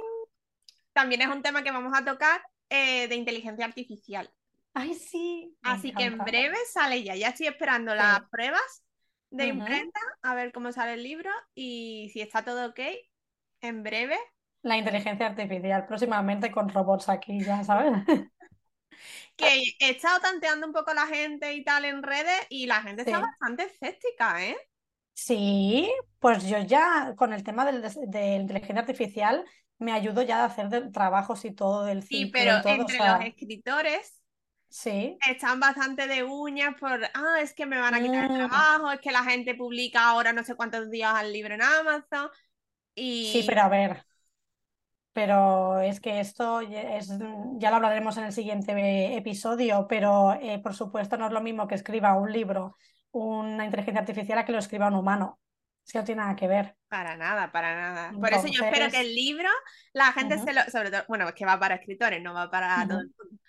también 0.94 1.22
es 1.22 1.28
un 1.28 1.42
tema 1.42 1.64
que 1.64 1.72
vamos 1.72 1.94
a 1.98 2.04
tocar, 2.04 2.42
eh, 2.70 3.08
de 3.08 3.16
inteligencia 3.16 3.66
artificial. 3.66 4.30
Ay, 4.74 4.94
sí. 4.94 5.58
Así 5.64 5.94
que 5.94 6.06
en 6.06 6.18
breve 6.18 6.58
sale 6.72 7.04
ya. 7.04 7.16
Ya 7.16 7.30
estoy 7.30 7.48
esperando 7.48 7.94
las 7.94 8.22
pruebas 8.30 8.84
de 9.30 9.48
imprenta, 9.48 10.00
a 10.22 10.36
ver 10.36 10.52
cómo 10.52 10.72
sale 10.72 10.94
el 10.94 11.04
libro 11.04 11.30
y 11.56 12.10
si 12.14 12.22
está 12.22 12.44
todo 12.44 12.70
ok, 12.70 12.80
en 13.62 13.84
breve. 13.84 14.18
La 14.62 14.78
inteligencia 14.78 15.28
artificial, 15.28 15.88
próximamente 15.88 16.52
con 16.52 16.70
robots 16.70 17.10
aquí, 17.10 17.44
ya 17.44 17.64
sabes. 17.64 17.94
que 19.36 19.64
he 19.80 19.90
estado 19.90 20.20
tanteando 20.20 20.68
un 20.68 20.74
poco 20.74 20.94
la 20.94 21.08
gente 21.08 21.54
y 21.54 21.64
tal 21.64 21.86
en 21.86 22.04
redes 22.04 22.46
y 22.50 22.68
la 22.68 22.82
gente 22.82 23.04
está 23.04 23.20
bastante 23.20 23.64
escéptica, 23.64 24.44
¿eh? 24.46 24.58
Sí, 25.14 25.92
pues 26.20 26.48
yo 26.48 26.60
ya 26.60 27.14
con 27.16 27.34
el 27.34 27.44
tema 27.44 27.66
del, 27.66 27.82
de 27.82 28.36
inteligencia 28.36 28.80
artificial 28.80 29.46
me 29.78 29.92
ayudo 29.92 30.22
ya 30.22 30.44
a 30.44 30.46
hacer 30.46 30.92
trabajos 30.92 31.44
y 31.46 31.52
todo 31.52 31.86
del 31.86 32.04
Sí, 32.04 32.28
pero 32.28 32.58
entre 32.66 32.98
los 32.98 33.22
escritores 33.22 34.21
Sí. 34.72 35.18
Están 35.28 35.60
bastante 35.60 36.08
de 36.08 36.24
uñas 36.24 36.76
por, 36.80 37.04
ah, 37.14 37.42
es 37.42 37.54
que 37.54 37.66
me 37.66 37.78
van 37.78 37.94
a 37.94 38.02
quitar 38.02 38.24
el 38.24 38.32
mm. 38.32 38.36
trabajo, 38.36 38.92
es 38.92 39.02
que 39.02 39.12
la 39.12 39.24
gente 39.24 39.54
publica 39.54 40.10
ahora 40.10 40.32
no 40.32 40.44
sé 40.46 40.56
cuántos 40.56 40.90
días 40.90 41.14
al 41.14 41.34
libro 41.34 41.54
en 41.54 41.62
Amazon. 41.62 42.30
Y... 42.96 43.30
Sí, 43.34 43.44
pero 43.46 43.64
a 43.64 43.70
ver, 43.70 44.06
pero 45.12 45.82
es 45.82 46.00
que 46.00 46.22
esto 46.22 46.62
es, 46.62 47.10
ya 47.56 47.70
lo 47.70 47.76
hablaremos 47.76 48.16
en 48.18 48.24
el 48.24 48.32
siguiente 48.32 49.18
episodio, 49.18 49.88
pero 49.90 50.34
eh, 50.42 50.60
por 50.60 50.74
supuesto 50.74 51.18
no 51.18 51.28
es 51.28 51.34
lo 51.34 51.42
mismo 51.42 51.68
que 51.68 51.76
escriba 51.76 52.16
un 52.16 52.32
libro 52.32 52.78
una 53.12 53.66
inteligencia 53.66 54.02
artificial 54.02 54.40
a 54.40 54.46
que 54.46 54.52
lo 54.52 54.60
escriba 54.60 54.88
un 54.88 54.96
humano. 54.96 55.40
Es 55.86 55.92
que 55.92 56.00
no 56.00 56.06
tiene 56.06 56.22
nada 56.22 56.36
que 56.36 56.48
ver. 56.48 56.76
Para 56.88 57.18
nada, 57.18 57.52
para 57.52 57.76
nada. 57.76 58.12
Por 58.12 58.32
eso 58.32 58.48
yo 58.48 58.64
espero 58.64 58.90
que 58.90 59.02
el 59.02 59.14
libro, 59.16 59.50
la 59.94 60.14
gente 60.14 60.38
se 60.38 60.54
lo, 60.54 60.64
sobre 60.66 60.92
todo, 60.92 61.04
bueno, 61.08 61.28
es 61.28 61.34
que 61.34 61.46
va 61.46 61.60
para 61.60 61.76
escritores, 61.76 62.22
no 62.22 62.34
va 62.34 62.50
para 62.50 62.88
todo 62.88 63.00
el 63.00 63.08
mundo. 63.08 63.41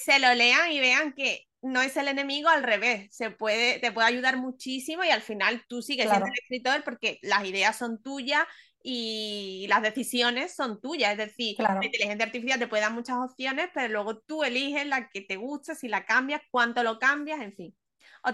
Se 0.00 0.18
lo 0.18 0.34
lean 0.34 0.72
y 0.72 0.80
vean 0.80 1.12
que 1.12 1.46
no 1.62 1.82
es 1.82 1.96
el 1.96 2.08
enemigo, 2.08 2.48
al 2.48 2.62
revés, 2.62 3.08
se 3.14 3.30
puede, 3.30 3.78
te 3.78 3.92
puede 3.92 4.08
ayudar 4.08 4.36
muchísimo 4.36 5.04
y 5.04 5.10
al 5.10 5.22
final 5.22 5.64
tú 5.68 5.82
sigues 5.82 6.08
siendo 6.08 6.26
el 6.26 6.32
escritor 6.32 6.84
porque 6.84 7.18
las 7.22 7.44
ideas 7.44 7.76
son 7.76 8.02
tuyas 8.02 8.44
y 8.82 9.66
las 9.68 9.82
decisiones 9.82 10.54
son 10.54 10.80
tuyas. 10.80 11.12
Es 11.12 11.18
decir, 11.18 11.56
la 11.58 11.80
inteligencia 11.82 12.24
artificial 12.24 12.58
te 12.58 12.68
puede 12.68 12.82
dar 12.82 12.92
muchas 12.92 13.16
opciones, 13.16 13.68
pero 13.74 13.92
luego 13.92 14.18
tú 14.18 14.44
eliges 14.44 14.86
la 14.86 15.08
que 15.08 15.22
te 15.22 15.36
gusta, 15.36 15.74
si 15.74 15.88
la 15.88 16.04
cambias, 16.04 16.40
cuánto 16.50 16.82
lo 16.84 16.98
cambias, 16.98 17.40
en 17.40 17.52
fin. 17.52 17.76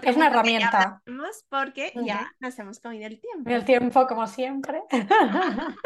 es 0.01 0.15
una 0.15 0.27
herramienta. 0.27 1.01
Porque 1.49 1.91
ya 2.05 2.31
nos 2.39 2.57
hemos 2.59 2.79
comido 2.79 3.07
el 3.07 3.19
tiempo. 3.19 3.49
El 3.49 3.65
tiempo, 3.65 4.05
como 4.05 4.27
siempre. 4.27 4.81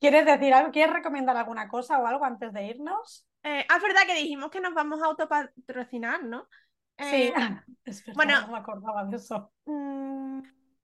¿Quieres 0.00 0.26
decir 0.26 0.52
algo? 0.52 0.72
¿Quieres 0.72 0.92
recomendar 0.92 1.36
alguna 1.36 1.68
cosa 1.68 1.98
o 1.98 2.06
algo 2.06 2.24
antes 2.24 2.52
de 2.52 2.66
irnos? 2.66 3.26
Eh, 3.44 3.66
ah, 3.68 3.76
es 3.76 3.82
verdad 3.82 4.06
que 4.06 4.14
dijimos 4.14 4.50
que 4.50 4.60
nos 4.60 4.74
vamos 4.74 5.02
a 5.02 5.06
autopatrocinar, 5.06 6.24
¿no? 6.24 6.48
sí, 6.98 7.04
eh, 7.26 7.32
es 7.84 8.04
verdad, 8.04 8.16
bueno, 8.16 8.40
no 8.40 8.52
me 8.52 8.58
acordaba 8.58 9.04
de 9.04 9.16
eso. 9.16 9.52
Mm, 9.66 10.40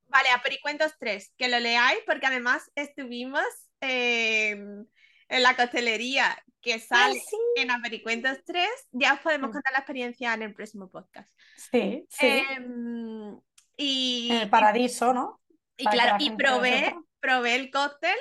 vale, 0.09 0.29
a 0.31 0.43
Pericuentos 0.43 0.95
3, 0.99 1.35
que 1.37 1.49
lo 1.49 1.59
leáis 1.59 2.01
porque 2.07 2.27
además 2.27 2.71
estuvimos 2.75 3.45
en 3.81 4.87
la 5.31 5.57
costelería 5.57 6.37
que 6.61 6.79
sale 6.79 7.21
en 7.57 7.71
Apericuentos 7.71 8.39
3. 8.45 8.69
Ya 8.93 9.15
os 9.15 9.21
podemos 9.21 9.51
contar 9.51 9.73
la 9.73 9.79
experiencia 9.79 10.35
en 10.35 10.43
el 10.43 10.55
próximo 10.55 10.91
podcast. 10.91 11.31
Sí, 11.57 12.05
sí. 12.11 12.27
Em, 12.51 13.41
y, 13.77 14.29
en 14.31 14.37
el 14.43 14.51
paradiso, 14.51 15.15
¿no? 15.15 15.41
Y 15.77 15.87
claro, 15.87 16.17
y 16.19 16.31
probé, 16.33 16.95
probé 17.21 17.55
el 17.55 17.71
cóctel 17.71 18.17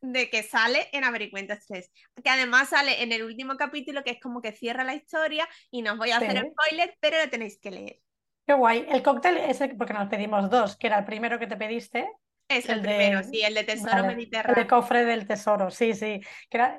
de 0.00 0.30
que 0.30 0.42
sale 0.42 0.88
en 0.92 1.04
Avericuentas 1.04 1.66
3, 1.66 1.90
que 2.22 2.30
además 2.30 2.70
sale 2.70 3.02
en 3.02 3.12
el 3.12 3.22
último 3.22 3.56
capítulo, 3.56 4.02
que 4.04 4.10
es 4.10 4.20
como 4.20 4.40
que 4.40 4.52
cierra 4.52 4.84
la 4.84 4.94
historia 4.94 5.48
y 5.70 5.82
no 5.82 5.92
os 5.92 5.98
voy 5.98 6.10
a 6.10 6.18
hacer 6.18 6.50
spoiler, 6.50 6.96
pero 7.00 7.18
lo 7.18 7.30
tenéis 7.30 7.58
que 7.60 7.70
leer. 7.70 8.00
Qué 8.46 8.54
guay. 8.54 8.86
El 8.88 9.02
cóctel 9.02 9.38
es 9.38 9.58
porque 9.76 9.92
nos 9.92 10.08
pedimos 10.08 10.48
dos, 10.48 10.76
que 10.76 10.86
era 10.86 10.98
el 10.98 11.04
primero 11.04 11.38
que 11.38 11.48
te 11.48 11.56
pediste. 11.56 12.08
Es 12.48 12.68
el, 12.68 12.80
primero, 12.80 13.24
sí, 13.24 13.42
el 13.42 13.54
de 13.54 13.64
Tesoro 13.64 14.04
Mediterráneo. 14.04 14.62
El 14.62 14.68
cofre 14.68 15.04
del 15.04 15.26
tesoro, 15.26 15.68
sí, 15.68 15.94
sí. 15.94 16.20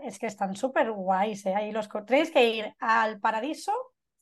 es 0.03 0.17
que 0.17 0.27
están 0.27 0.55
súper 0.55 0.91
guays, 0.91 1.45
¿eh? 1.45 1.55
Ahí 1.55 1.73
los 1.73 1.89
tenéis 2.05 2.31
que 2.31 2.47
ir 2.47 2.73
al 2.79 3.19
Paradiso. 3.19 3.73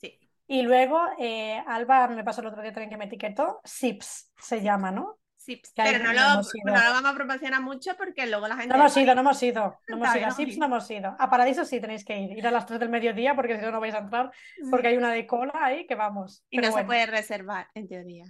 Sí. 0.01 0.19
Y 0.47 0.63
luego, 0.63 0.99
eh, 1.19 1.61
Alba 1.67 2.07
me 2.07 2.23
pasó 2.23 2.41
el 2.41 2.47
otro 2.47 2.63
día 2.63 2.73
también 2.73 2.89
que 2.89 2.97
me 2.97 3.05
etiquetó, 3.05 3.61
Sips 3.63 4.33
se 4.39 4.61
llama, 4.63 4.89
¿no? 4.89 5.19
Sí, 5.45 5.61
pero 5.75 5.99
no 5.99 6.11
lo, 6.11 6.41
no 6.41 6.41
lo, 6.65 6.73
vamos 6.73 7.11
a 7.11 7.13
proporcionar 7.13 7.61
mucho 7.61 7.95
porque 7.95 8.25
luego 8.25 8.47
la 8.47 8.55
gente. 8.55 8.69
No 8.69 8.79
hemos 8.79 8.97
ido, 8.97 9.13
no 9.13 9.21
hemos 9.21 9.43
ido. 9.43 9.79
No 9.87 9.97
hemos 9.97 10.15
ido. 10.15 10.25
A 10.25 10.31
Sips 10.31 10.57
no 10.57 10.65
hemos 10.65 10.89
ido. 10.89 11.15
A 11.19 11.29
Paradiso 11.29 11.63
sí 11.65 11.79
tenéis 11.79 12.03
que 12.03 12.19
ir. 12.19 12.35
Ir 12.35 12.47
a 12.47 12.51
las 12.51 12.65
3 12.65 12.79
del 12.79 12.89
mediodía 12.89 13.35
porque 13.35 13.55
si 13.55 13.61
no, 13.61 13.69
no 13.69 13.79
vais 13.79 13.93
a 13.93 13.99
entrar. 13.99 14.31
Porque 14.71 14.87
hay 14.87 14.97
una 14.97 15.11
de 15.11 15.27
cola 15.27 15.53
ahí 15.53 15.85
que 15.85 15.93
vamos. 15.93 16.43
Y 16.49 16.57
no 16.57 16.71
se 16.71 16.83
puede 16.83 17.05
reservar, 17.05 17.67
en 17.75 17.87
teoría. 17.87 18.25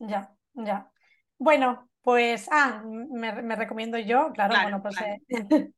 Ya, 0.00 0.32
ya. 0.54 0.90
Bueno, 1.38 1.88
pues. 2.02 2.48
Ah, 2.50 2.82
me, 2.84 3.40
me 3.40 3.54
recomiendo 3.54 3.96
yo. 3.96 4.32
Claro, 4.32 4.56
bueno, 4.60 4.82
pues. 4.82 4.96
Eh, 5.00 5.20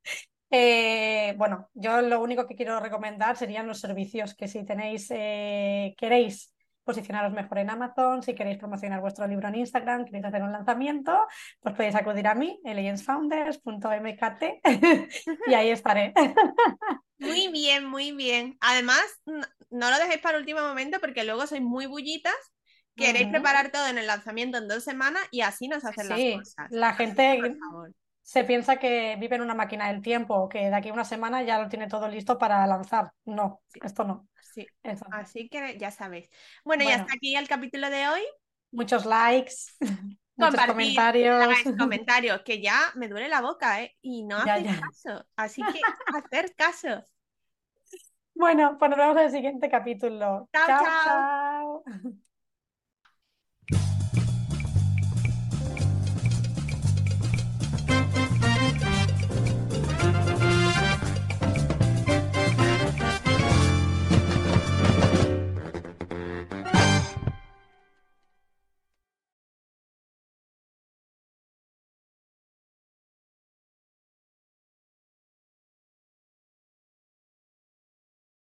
eh, 0.51 1.35
bueno, 1.37 1.69
yo 1.75 2.01
lo 2.01 2.23
único 2.23 2.47
que 2.47 2.57
quiero 2.57 2.81
recomendar 2.81 3.37
serían 3.37 3.67
los 3.67 3.81
servicios 3.81 4.35
que 4.35 4.49
si 4.49 4.65
tenéis, 4.65 5.11
eh, 5.11 5.95
queréis 5.99 6.55
posicionaros 6.91 7.33
mejor 7.33 7.59
en 7.59 7.71
Amazon, 7.71 8.23
si 8.23 8.35
queréis 8.35 8.59
promocionar 8.59 9.01
vuestro 9.01 9.27
libro 9.27 9.49
en 9.49 9.57
Instagram, 9.57 10.05
queréis 10.05 10.25
hacer 10.25 10.43
un 10.43 10.53
lanzamiento, 10.53 11.17
pues 11.61 11.75
podéis 11.75 11.95
acudir 11.95 12.27
a 12.27 12.35
mí, 12.35 12.61
eleensfounders.mkt, 12.65 14.43
y 15.47 15.55
ahí 15.55 15.71
estaré. 15.71 16.13
Muy 17.19 17.49
bien, 17.49 17.87
muy 17.87 18.13
bien. 18.13 18.57
Además, 18.61 19.05
no 19.27 19.91
lo 19.91 19.99
dejéis 19.99 20.21
para 20.21 20.37
el 20.37 20.43
último 20.43 20.61
momento 20.61 20.99
porque 21.01 21.23
luego 21.23 21.47
sois 21.47 21.63
muy 21.63 21.87
bullitas 21.87 22.35
queréis 22.97 23.29
preparar 23.29 23.71
todo 23.71 23.87
en 23.89 23.99
el 23.99 24.07
lanzamiento 24.07 24.59
en 24.59 24.69
dos 24.69 24.85
semanas 24.85 25.23
y 25.31 25.41
así 25.41 25.69
nos 25.69 25.85
hacen 25.85 26.09
las 26.09 26.19
cosas. 26.19 26.67
La 26.71 26.95
gente 26.95 27.41
se 28.23 28.45
piensa 28.45 28.77
que 28.77 29.17
vive 29.19 29.37
en 29.37 29.43
una 29.43 29.55
máquina 29.55 29.89
del 29.89 30.03
tiempo, 30.03 30.49
que 30.49 30.59
de 30.59 30.75
aquí 30.75 30.91
a 30.91 30.93
una 30.93 31.05
semana 31.05 31.43
ya 31.43 31.59
lo 31.59 31.69
tiene 31.69 31.89
todo 31.89 32.09
listo 32.09 32.39
para 32.39 32.67
lanzar. 32.67 33.13
No, 33.25 33.61
esto 33.83 34.05
no. 34.05 34.29
Sí, 34.53 34.67
así 35.13 35.49
que 35.49 35.79
ya 35.79 35.91
sabéis. 35.91 36.29
Bueno, 36.65 36.85
bueno, 36.85 36.99
y 36.99 37.01
hasta 37.01 37.15
aquí 37.15 37.37
el 37.37 37.49
capítulo 37.49 37.91
de 37.91 38.09
hoy. 38.09 38.23
Muchos 38.73 39.07
likes. 39.07 39.55
Muchos 40.37 40.67
comentarios. 40.67 41.55
Comentarios, 41.79 42.43
que 42.43 42.61
ya 42.63 42.93
me 42.95 43.09
duele 43.09 43.29
la 43.29 43.41
boca, 43.41 43.83
¿eh? 43.83 43.97
Y 44.01 44.25
no 44.25 44.39
hacer 44.39 44.81
caso. 44.81 45.27
Así 45.37 45.63
que 45.63 45.81
hacer 46.17 46.55
caso. 46.55 47.05
Bueno, 48.35 48.77
pues 48.79 48.91
nos 48.91 48.99
vemos 48.99 49.17
en 49.19 49.25
el 49.25 49.31
siguiente 49.31 49.69
capítulo. 49.69 50.49
chao. 50.53 50.67
chao. 50.67 50.85
chao. 51.05 51.83
chao. 53.71 54.00